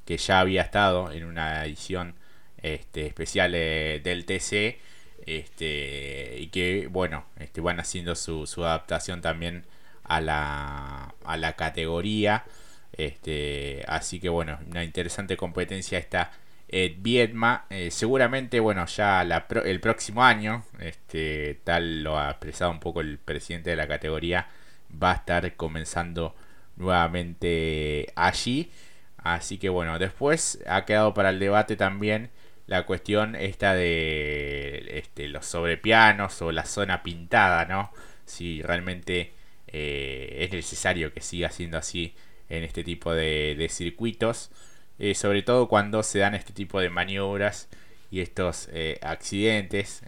que 0.04 0.16
ya 0.16 0.40
había 0.40 0.62
estado 0.62 1.12
en 1.12 1.24
una 1.24 1.64
edición 1.64 2.14
este, 2.62 3.06
especial 3.06 3.52
eh, 3.54 4.00
del 4.02 4.24
TC. 4.24 4.80
Este, 5.28 6.36
y 6.38 6.46
que 6.48 6.86
bueno, 6.90 7.26
este, 7.38 7.60
van 7.60 7.80
haciendo 7.80 8.14
su, 8.14 8.46
adaptación 8.64 9.20
también 9.20 9.66
a 10.04 10.22
la, 10.22 11.14
a 11.24 11.36
la 11.36 11.54
categoría. 11.54 12.44
Este, 12.92 13.84
así 13.88 14.20
que 14.20 14.30
bueno, 14.30 14.58
una 14.70 14.84
interesante 14.84 15.36
competencia 15.36 15.98
esta 15.98 16.32
eh, 16.68 16.96
Viedma. 16.98 17.66
seguramente, 17.90 18.60
bueno, 18.60 18.86
ya 18.86 19.22
el 19.22 19.80
próximo 19.80 20.24
año, 20.24 20.64
este, 20.80 21.60
tal 21.64 22.02
lo 22.02 22.18
ha 22.18 22.30
expresado 22.30 22.70
un 22.70 22.80
poco 22.80 23.00
el 23.02 23.18
presidente 23.18 23.70
de 23.70 23.76
la 23.76 23.86
categoría, 23.86 24.48
va 24.90 25.12
a 25.12 25.14
estar 25.16 25.56
comenzando 25.56 26.34
nuevamente 26.76 28.12
allí. 28.16 28.70
Así 29.18 29.58
que 29.58 29.68
bueno, 29.68 29.98
después 29.98 30.60
ha 30.66 30.84
quedado 30.86 31.12
para 31.14 31.30
el 31.30 31.38
debate 31.38 31.76
también 31.76 32.30
la 32.68 32.84
cuestión 32.84 33.34
esta 33.34 33.74
de 33.74 34.98
este, 34.98 35.26
los 35.28 35.46
sobrepianos 35.46 36.40
o 36.42 36.52
la 36.52 36.66
zona 36.66 37.02
pintada, 37.02 37.64
¿no? 37.64 37.90
Si 38.26 38.62
realmente 38.62 39.32
eh, 39.68 40.36
es 40.40 40.52
necesario 40.52 41.12
que 41.12 41.22
siga 41.22 41.50
siendo 41.50 41.78
así 41.78 42.14
en 42.50 42.64
este 42.64 42.84
tipo 42.84 43.14
de, 43.14 43.66
circuitos, 43.70 44.50
eh, 44.98 45.14
sobre 45.14 45.42
todo 45.42 45.68
cuando 45.68 46.02
se 46.02 46.18
dan 46.18 46.34
este 46.34 46.52
tipo 46.52 46.78
de 46.80 46.90
maniobras 46.90 47.68
y 48.10 48.20
estos 48.20 48.68
eh, 48.72 48.98
accidentes. 49.02 50.02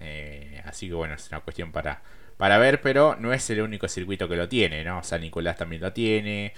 Así 0.64 0.88
que 0.88 0.94
bueno, 0.94 1.14
es 1.14 1.28
una 1.30 1.40
cuestión 1.40 1.72
para, 1.72 2.02
para 2.36 2.58
ver, 2.58 2.82
pero 2.82 3.16
no 3.16 3.32
es 3.32 3.48
el 3.48 3.62
único 3.62 3.88
circuito 3.88 4.28
que 4.28 4.36
lo 4.36 4.48
tiene, 4.50 4.84
¿no? 4.84 5.02
San 5.02 5.22
Nicolás 5.22 5.56
también 5.56 5.80
lo 5.80 5.94
tiene, 5.94 6.52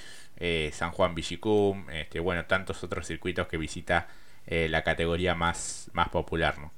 San 0.72 0.90
Juan 0.90 1.14
Villicum, 1.14 1.88
este, 1.90 2.18
bueno, 2.18 2.44
tantos 2.46 2.82
otros 2.82 3.06
circuitos 3.06 3.46
que 3.46 3.56
visita 3.56 4.08
la 4.46 4.83
categoría 4.83 5.35
más, 5.35 5.90
más 5.94 6.09
popular, 6.09 6.59
¿no? 6.59 6.72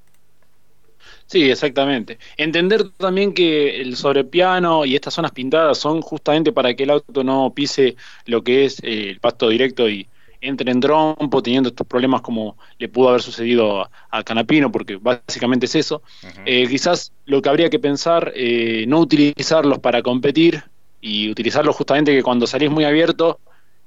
Sí, 1.26 1.50
exactamente. 1.50 2.18
Entender 2.36 2.90
también 2.90 3.32
que 3.32 3.80
el 3.80 3.96
sobrepiano 3.96 4.84
y 4.84 4.94
estas 4.94 5.14
zonas 5.14 5.32
pintadas 5.32 5.78
son 5.78 6.00
justamente 6.02 6.52
para 6.52 6.74
que 6.74 6.84
el 6.84 6.90
auto 6.90 7.24
no 7.24 7.52
pise 7.54 7.96
lo 8.26 8.42
que 8.44 8.66
es 8.66 8.78
eh, 8.82 9.10
el 9.10 9.20
pasto 9.20 9.48
directo 9.48 9.88
y 9.88 10.06
entre 10.40 10.70
en 10.70 10.80
trompo 10.80 11.42
teniendo 11.42 11.70
estos 11.70 11.86
problemas 11.86 12.20
como 12.20 12.58
le 12.78 12.88
pudo 12.88 13.08
haber 13.08 13.22
sucedido 13.22 13.88
a, 14.10 14.22
Canapino, 14.22 14.70
porque 14.70 14.96
básicamente 14.96 15.64
es 15.64 15.74
eso. 15.74 16.02
Eh, 16.44 16.66
quizás 16.68 17.12
lo 17.24 17.40
que 17.40 17.48
habría 17.48 17.70
que 17.70 17.78
pensar, 17.78 18.30
eh, 18.34 18.84
no 18.86 19.00
utilizarlos 19.00 19.78
para 19.78 20.02
competir 20.02 20.62
y 21.00 21.30
utilizarlos 21.30 21.74
justamente 21.74 22.14
que 22.14 22.22
cuando 22.22 22.46
salís 22.46 22.70
muy 22.70 22.84
abierto 22.84 23.40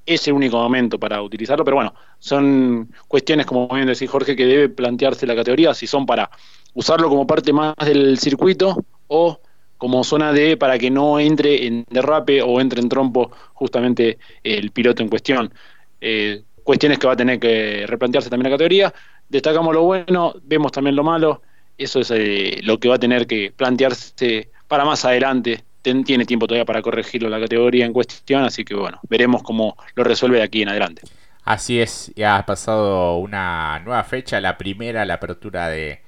es 0.07 0.27
el 0.27 0.33
único 0.33 0.57
momento 0.57 0.97
para 0.97 1.21
utilizarlo, 1.21 1.63
pero 1.63 1.75
bueno, 1.75 1.93
son 2.17 2.89
cuestiones, 3.07 3.45
como 3.45 3.67
bien 3.67 3.85
decía 3.85 4.07
Jorge, 4.07 4.35
que 4.35 4.45
debe 4.45 4.69
plantearse 4.69 5.27
la 5.27 5.35
categoría, 5.35 5.73
si 5.73 5.85
son 5.85 6.05
para 6.05 6.31
usarlo 6.73 7.09
como 7.09 7.27
parte 7.27 7.53
más 7.53 7.75
del 7.85 8.17
circuito 8.17 8.83
o 9.07 9.39
como 9.77 10.03
zona 10.03 10.33
de 10.33 10.57
para 10.57 10.79
que 10.79 10.89
no 10.89 11.19
entre 11.19 11.67
en 11.67 11.85
derrape 11.89 12.41
o 12.41 12.59
entre 12.59 12.81
en 12.81 12.89
trompo 12.89 13.31
justamente 13.53 14.17
el 14.43 14.71
piloto 14.71 15.03
en 15.03 15.09
cuestión. 15.09 15.53
Eh, 16.01 16.43
cuestiones 16.63 16.99
que 16.99 17.07
va 17.07 17.13
a 17.13 17.17
tener 17.17 17.39
que 17.39 17.85
replantearse 17.87 18.29
también 18.29 18.51
la 18.51 18.55
categoría. 18.55 18.93
Destacamos 19.29 19.73
lo 19.73 19.83
bueno, 19.83 20.33
vemos 20.43 20.71
también 20.71 20.95
lo 20.95 21.03
malo. 21.03 21.41
Eso 21.77 21.99
es 21.99 22.11
eh, 22.11 22.59
lo 22.63 22.79
que 22.79 22.89
va 22.89 22.95
a 22.95 22.99
tener 22.99 23.27
que 23.27 23.51
plantearse 23.55 24.49
para 24.67 24.83
más 24.83 25.05
adelante. 25.05 25.63
Tiene 26.03 26.25
tiempo 26.25 26.47
todavía 26.47 26.65
para 26.65 26.81
corregirlo 26.81 27.29
la 27.29 27.39
categoría 27.39 27.85
en 27.85 27.93
cuestión, 27.93 28.43
así 28.43 28.63
que 28.63 28.75
bueno, 28.75 28.99
veremos 29.09 29.43
cómo 29.43 29.75
lo 29.95 30.03
resuelve 30.03 30.37
de 30.37 30.43
aquí 30.43 30.61
en 30.61 30.69
adelante. 30.69 31.01
Así 31.43 31.79
es, 31.79 32.11
ya 32.15 32.37
ha 32.37 32.45
pasado 32.45 33.17
una 33.17 33.79
nueva 33.79 34.03
fecha, 34.03 34.41
la 34.41 34.57
primera, 34.57 35.05
la 35.05 35.13
apertura 35.13 35.69
de, 35.69 36.01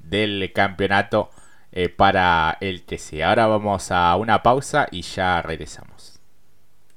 del 0.00 0.50
campeonato 0.52 1.30
eh, 1.72 1.88
para 1.88 2.58
el 2.60 2.82
TC. 2.82 3.22
Ahora 3.22 3.46
vamos 3.46 3.92
a 3.92 4.16
una 4.16 4.42
pausa 4.42 4.88
y 4.90 5.02
ya 5.02 5.40
regresamos. 5.42 5.99